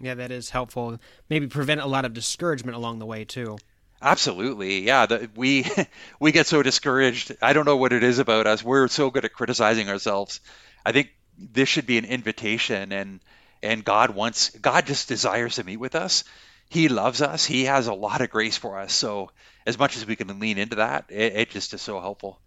Yeah, 0.00 0.14
that 0.14 0.32
is 0.32 0.50
helpful. 0.50 0.98
Maybe 1.28 1.46
prevent 1.46 1.80
a 1.80 1.86
lot 1.86 2.04
of 2.04 2.14
discouragement 2.14 2.76
along 2.76 2.98
the 2.98 3.06
way 3.06 3.24
too. 3.24 3.58
Absolutely, 4.02 4.80
yeah. 4.80 5.06
The, 5.06 5.30
we 5.36 5.66
we 6.20 6.32
get 6.32 6.46
so 6.46 6.62
discouraged. 6.62 7.36
I 7.40 7.52
don't 7.52 7.66
know 7.66 7.76
what 7.76 7.92
it 7.92 8.02
is 8.02 8.18
about 8.18 8.46
us. 8.46 8.64
We're 8.64 8.88
so 8.88 9.10
good 9.10 9.24
at 9.24 9.32
criticizing 9.32 9.88
ourselves. 9.88 10.40
I 10.84 10.92
think 10.92 11.10
this 11.38 11.68
should 11.68 11.86
be 11.86 11.98
an 11.98 12.04
invitation, 12.04 12.92
and 12.92 13.20
and 13.62 13.84
God 13.84 14.10
wants 14.10 14.50
God 14.50 14.86
just 14.86 15.08
desires 15.08 15.56
to 15.56 15.64
meet 15.64 15.78
with 15.78 15.94
us. 15.94 16.24
He 16.70 16.88
loves 16.88 17.22
us. 17.22 17.44
He 17.44 17.64
has 17.64 17.86
a 17.86 17.94
lot 17.94 18.20
of 18.20 18.30
grace 18.30 18.56
for 18.56 18.78
us. 18.78 18.92
So 18.92 19.30
as 19.66 19.78
much 19.78 19.96
as 19.96 20.06
we 20.06 20.16
can 20.16 20.38
lean 20.40 20.58
into 20.58 20.76
that, 20.76 21.06
it, 21.08 21.34
it 21.34 21.50
just 21.50 21.74
is 21.74 21.82
so 21.82 22.00
helpful. 22.00 22.40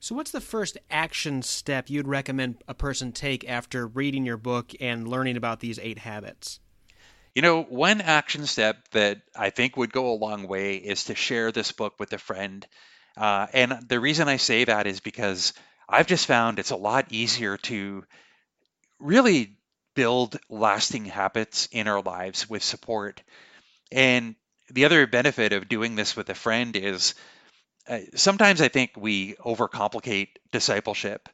So, 0.00 0.16
what's 0.16 0.32
the 0.32 0.40
first 0.40 0.78
action 0.90 1.42
step 1.42 1.88
you'd 1.88 2.08
recommend 2.08 2.64
a 2.66 2.74
person 2.74 3.12
take 3.12 3.48
after 3.48 3.86
reading 3.86 4.26
your 4.26 4.36
book 4.36 4.72
and 4.80 5.06
learning 5.06 5.36
about 5.36 5.60
these 5.60 5.78
eight 5.78 5.98
habits? 5.98 6.58
You 7.36 7.42
know, 7.42 7.62
one 7.62 8.00
action 8.00 8.46
step 8.46 8.88
that 8.90 9.22
I 9.36 9.50
think 9.50 9.76
would 9.76 9.92
go 9.92 10.12
a 10.12 10.18
long 10.18 10.48
way 10.48 10.74
is 10.74 11.04
to 11.04 11.14
share 11.14 11.52
this 11.52 11.70
book 11.70 12.00
with 12.00 12.12
a 12.12 12.18
friend. 12.18 12.66
Uh, 13.16 13.46
and 13.52 13.78
the 13.88 14.00
reason 14.00 14.26
I 14.26 14.38
say 14.38 14.64
that 14.64 14.88
is 14.88 14.98
because 14.98 15.52
I've 15.88 16.08
just 16.08 16.26
found 16.26 16.58
it's 16.58 16.72
a 16.72 16.76
lot 16.76 17.06
easier 17.10 17.56
to 17.58 18.04
really 18.98 19.56
build 19.94 20.38
lasting 20.48 21.06
habits 21.06 21.68
in 21.72 21.88
our 21.88 22.02
lives 22.02 22.48
with 22.48 22.62
support. 22.64 23.22
And 23.92 24.36
the 24.70 24.84
other 24.86 25.06
benefit 25.06 25.52
of 25.52 25.68
doing 25.68 25.96
this 25.96 26.16
with 26.16 26.30
a 26.30 26.34
friend 26.34 26.76
is 26.76 27.14
uh, 27.88 28.00
sometimes 28.14 28.60
I 28.60 28.68
think 28.68 28.92
we 28.96 29.34
overcomplicate 29.34 30.28
discipleship. 30.52 31.28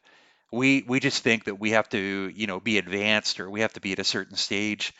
We 0.51 0.83
we 0.87 0.99
just 0.99 1.23
think 1.23 1.45
that 1.45 1.59
we 1.59 1.71
have 1.71 1.89
to, 1.89 2.31
you 2.33 2.47
know, 2.47 2.59
be 2.59 2.77
advanced 2.77 3.39
or 3.39 3.49
we 3.49 3.61
have 3.61 3.73
to 3.73 3.81
be 3.81 3.93
at 3.93 3.99
a 3.99 4.03
certain 4.03 4.35
stage. 4.35 4.93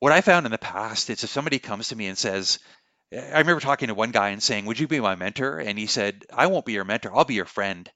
What 0.00 0.12
I 0.12 0.20
found 0.20 0.46
in 0.46 0.52
the 0.52 0.58
past 0.58 1.10
is 1.10 1.24
if 1.24 1.30
somebody 1.30 1.58
comes 1.58 1.88
to 1.88 1.96
me 1.96 2.08
and 2.08 2.18
says, 2.18 2.58
I 3.12 3.38
remember 3.38 3.60
talking 3.60 3.88
to 3.88 3.94
one 3.94 4.10
guy 4.10 4.30
and 4.30 4.42
saying, 4.42 4.66
"Would 4.66 4.80
you 4.80 4.88
be 4.88 5.00
my 5.00 5.14
mentor?" 5.16 5.58
And 5.60 5.78
he 5.78 5.86
said, 5.86 6.24
"I 6.32 6.46
won't 6.48 6.66
be 6.66 6.72
your 6.74 6.84
mentor. 6.84 7.14
I'll 7.14 7.24
be 7.24 7.34
your 7.34 7.46
friend." 7.46 7.90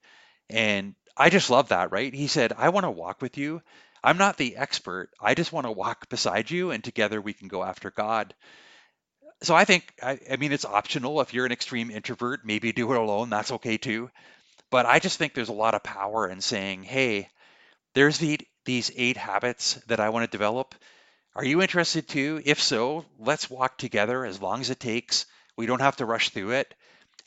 And 0.50 0.94
I 1.16 1.31
just 1.31 1.50
love 1.50 1.68
that, 1.70 1.92
right? 1.92 2.14
He 2.14 2.29
said, 2.29 2.52
"I 2.57 2.70
want 2.70 2.85
to 2.85 2.90
walk 2.90 3.22
with 3.22 3.38
you. 3.38 3.62
I'm 4.02 4.18
not 4.18 4.37
the 4.37 4.56
expert. 4.56 5.11
I 5.20 5.35
just 5.35 5.52
want 5.52 5.66
to 5.66 5.72
walk 5.72 6.09
beside 6.09 6.50
you, 6.50 6.70
and 6.70 6.82
together 6.82 7.20
we 7.20 7.32
can 7.32 7.48
go 7.48 7.62
after 7.62 7.90
God." 7.90 8.35
So 9.42 9.54
I 9.54 9.64
think, 9.64 9.92
I, 10.02 10.18
I 10.30 10.37
mean, 10.37 10.52
it's 10.52 10.64
optional. 10.64 11.20
If 11.20 11.35
you're 11.35 11.46
an 11.46 11.52
extreme 11.52 11.90
introvert, 11.90 12.40
maybe 12.44 12.72
do 12.72 12.90
it 12.92 12.98
alone. 12.98 13.30
That's 13.30 13.52
okay 13.52 13.76
too. 13.76 14.11
But 14.70 14.87
I 14.87 14.98
just 14.98 15.18
think 15.18 15.35
there's 15.35 15.50
a 15.50 15.52
lot 15.52 15.74
of 15.74 15.82
power 15.82 16.28
in 16.28 16.40
saying, 16.40 16.85
"Hey, 16.85 17.28
there's 17.94 18.18
the, 18.18 18.38
these 18.66 18.90
eight 18.94 19.16
habits 19.16 19.74
that 19.87 20.00
I 20.00 20.11
want 20.11 20.24
to 20.24 20.37
develop. 20.37 20.74
Are 21.35 21.44
you 21.44 21.62
interested 21.62 22.09
too? 22.09 22.42
If 22.44 22.62
so, 22.62 23.04
let's 23.18 23.50
walk 23.50 23.78
together 23.78 24.24
as 24.24 24.40
long 24.40 24.61
as 24.61 24.70
it 24.70 24.80
takes. 24.80 25.26
We 25.56 25.66
don't 25.66 25.80
have 25.80 25.96
to 25.96 26.06
rush 26.06 26.30
through 26.30 26.52
it. 26.52 26.74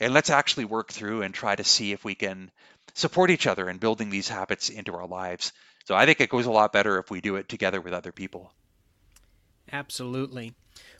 And 0.00 0.14
let's 0.14 0.30
actually 0.30 0.64
work 0.64 0.92
through 0.92 1.22
and 1.22 1.34
try 1.34 1.56
to 1.56 1.64
see 1.64 1.92
if 1.92 2.04
we 2.04 2.14
can 2.14 2.50
support 2.94 3.30
each 3.30 3.46
other 3.46 3.68
in 3.68 3.78
building 3.78 4.10
these 4.10 4.28
habits 4.28 4.68
into 4.68 4.94
our 4.94 5.06
lives. 5.06 5.52
So 5.90 5.96
I 5.96 6.06
think 6.06 6.20
it 6.20 6.30
goes 6.30 6.46
a 6.46 6.52
lot 6.52 6.72
better 6.72 7.00
if 7.00 7.10
we 7.10 7.20
do 7.20 7.34
it 7.34 7.48
together 7.48 7.80
with 7.80 7.92
other 7.92 8.12
people. 8.12 8.52
Absolutely. 9.72 10.54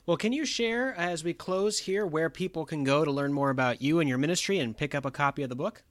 Well, 0.05 0.17
can 0.17 0.33
you 0.33 0.43
share 0.43 0.93
as 0.93 1.23
we 1.23 1.33
close 1.33 1.79
here 1.79 2.05
where 2.05 2.29
people 2.29 2.65
can 2.65 2.83
go 2.83 3.05
to 3.05 3.09
learn 3.09 3.31
more 3.31 3.51
about 3.51 3.81
you 3.81 4.01
and 4.01 4.09
your 4.09 4.17
ministry 4.17 4.59
and 4.59 4.75
pick 4.75 4.93
up 4.93 5.05
a 5.05 5.09
copy 5.09 5.43
of 5.43 5.49
the 5.49 5.55
book? 5.55 5.81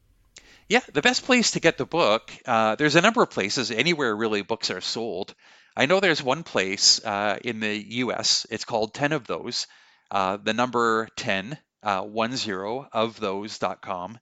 Yeah, 0.69 0.83
the 0.93 1.01
best 1.01 1.25
place 1.25 1.53
to 1.53 1.61
get 1.61 1.79
the 1.79 1.87
book, 1.87 2.31
uh, 2.45 2.75
there's 2.75 2.95
a 2.95 3.01
number 3.01 3.23
of 3.23 3.31
places, 3.31 3.71
anywhere 3.71 4.15
really 4.15 4.43
books 4.43 4.69
are 4.71 4.83
sold. 4.83 5.35
I 5.75 5.87
know 5.87 6.01
there's 6.01 6.23
one 6.23 6.43
place 6.43 7.03
uh, 7.03 7.39
in 7.43 7.61
the 7.61 7.75
US, 8.05 8.47
it's 8.51 8.67
called 8.67 8.93
10 8.93 9.13
of 9.13 9.27
those, 9.27 9.67
uh, 10.11 10.37
the 10.37 10.53
number 10.53 11.09
10, 11.17 11.57
uh, 11.83 12.03
10 12.05 12.87
of 12.93 13.19
those.com. 13.19 14.19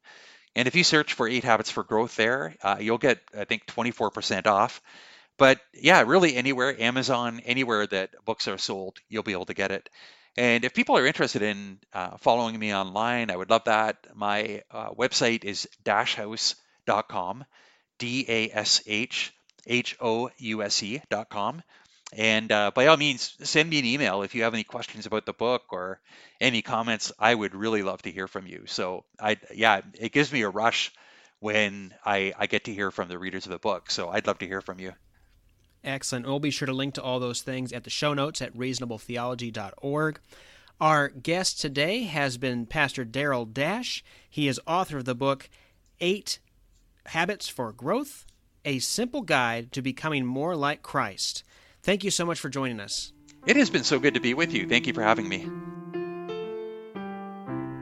And 0.58 0.66
if 0.66 0.74
you 0.74 0.82
search 0.82 1.14
for 1.14 1.28
eight 1.28 1.44
habits 1.44 1.70
for 1.70 1.84
growth 1.84 2.16
there, 2.16 2.52
uh, 2.64 2.78
you'll 2.80 2.98
get, 2.98 3.20
I 3.32 3.44
think, 3.44 3.64
24% 3.66 4.48
off. 4.48 4.82
But 5.36 5.60
yeah, 5.72 6.02
really 6.04 6.34
anywhere, 6.34 6.74
Amazon, 6.82 7.40
anywhere 7.44 7.86
that 7.86 8.10
books 8.24 8.48
are 8.48 8.58
sold, 8.58 8.98
you'll 9.08 9.22
be 9.22 9.30
able 9.30 9.44
to 9.44 9.54
get 9.54 9.70
it. 9.70 9.88
And 10.36 10.64
if 10.64 10.74
people 10.74 10.98
are 10.98 11.06
interested 11.06 11.42
in 11.42 11.78
uh, 11.92 12.16
following 12.16 12.58
me 12.58 12.74
online, 12.74 13.30
I 13.30 13.36
would 13.36 13.50
love 13.50 13.66
that. 13.66 13.98
My 14.16 14.64
uh, 14.72 14.90
website 14.90 15.44
is 15.44 15.68
dashhouse.com, 15.84 17.44
D 18.00 18.26
A 18.28 18.50
S 18.50 18.82
H 18.84 19.32
H 19.64 19.96
O 20.00 20.28
U 20.38 20.62
S 20.64 20.82
E 20.82 21.00
dot 21.08 21.28
com. 21.28 21.62
And 22.12 22.50
uh, 22.50 22.70
by 22.74 22.86
all 22.86 22.96
means, 22.96 23.34
send 23.42 23.68
me 23.68 23.78
an 23.78 23.84
email 23.84 24.22
if 24.22 24.34
you 24.34 24.44
have 24.44 24.54
any 24.54 24.64
questions 24.64 25.04
about 25.04 25.26
the 25.26 25.34
book 25.34 25.64
or 25.70 26.00
any 26.40 26.62
comments. 26.62 27.12
I 27.18 27.34
would 27.34 27.54
really 27.54 27.82
love 27.82 28.02
to 28.02 28.10
hear 28.10 28.26
from 28.26 28.46
you. 28.46 28.64
So 28.66 29.04
I, 29.20 29.36
yeah, 29.54 29.82
it 29.94 30.12
gives 30.12 30.32
me 30.32 30.42
a 30.42 30.48
rush 30.48 30.92
when 31.40 31.94
I, 32.04 32.32
I 32.38 32.46
get 32.46 32.64
to 32.64 32.74
hear 32.74 32.90
from 32.90 33.08
the 33.08 33.18
readers 33.18 33.44
of 33.44 33.52
the 33.52 33.58
book. 33.58 33.90
So 33.90 34.08
I'd 34.08 34.26
love 34.26 34.38
to 34.38 34.46
hear 34.46 34.62
from 34.62 34.80
you. 34.80 34.92
Excellent. 35.84 36.26
We'll 36.26 36.40
be 36.40 36.50
sure 36.50 36.66
to 36.66 36.72
link 36.72 36.94
to 36.94 37.02
all 37.02 37.20
those 37.20 37.42
things 37.42 37.72
at 37.72 37.84
the 37.84 37.90
show 37.90 38.14
notes 38.14 38.40
at 38.40 38.56
reasonabletheology.org. 38.56 40.20
Our 40.80 41.08
guest 41.08 41.60
today 41.60 42.04
has 42.04 42.38
been 42.38 42.66
Pastor 42.66 43.04
Darryl 43.04 43.52
Dash. 43.52 44.02
He 44.28 44.48
is 44.48 44.60
author 44.66 44.98
of 44.98 45.04
the 45.04 45.14
book 45.14 45.50
Eight 46.00 46.38
Habits 47.06 47.48
for 47.48 47.72
Growth 47.72 48.24
a 48.64 48.78
simple 48.80 49.22
guide 49.22 49.72
to 49.72 49.82
becoming 49.82 50.26
more 50.26 50.54
like 50.54 50.82
Christ. 50.82 51.42
Thank 51.88 52.04
you 52.04 52.10
so 52.10 52.26
much 52.26 52.38
for 52.38 52.50
joining 52.50 52.80
us. 52.80 53.14
It 53.46 53.56
has 53.56 53.70
been 53.70 53.82
so 53.82 53.98
good 53.98 54.12
to 54.12 54.20
be 54.20 54.34
with 54.34 54.52
you. 54.52 54.68
Thank 54.68 54.86
you 54.86 54.92
for 54.92 55.02
having 55.02 55.26
me. 55.26 55.48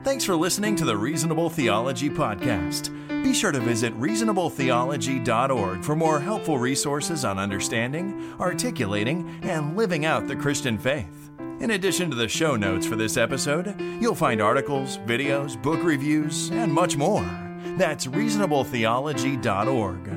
Thanks 0.05 0.23
for 0.23 0.33
listening 0.33 0.77
to 0.77 0.85
the 0.85 0.95
Reasonable 0.95 1.49
Theology 1.49 2.09
Podcast. 2.09 2.87
Be 3.21 3.33
sure 3.33 3.51
to 3.51 3.59
visit 3.59 3.93
reasonabletheology.org 3.99 5.83
for 5.83 5.97
more 5.97 6.21
helpful 6.21 6.57
resources 6.57 7.25
on 7.25 7.37
understanding, 7.37 8.33
articulating, 8.39 9.41
and 9.41 9.75
living 9.75 10.05
out 10.05 10.29
the 10.29 10.37
Christian 10.37 10.77
faith. 10.77 11.29
In 11.59 11.71
addition 11.71 12.09
to 12.09 12.15
the 12.15 12.29
show 12.29 12.55
notes 12.55 12.87
for 12.87 12.95
this 12.95 13.17
episode, 13.17 13.75
you'll 13.99 14.15
find 14.15 14.41
articles, 14.41 14.99
videos, 14.99 15.61
book 15.61 15.83
reviews, 15.83 16.49
and 16.51 16.73
much 16.73 16.95
more. 16.95 17.29
That's 17.75 18.07
reasonabletheology.org. 18.07 20.16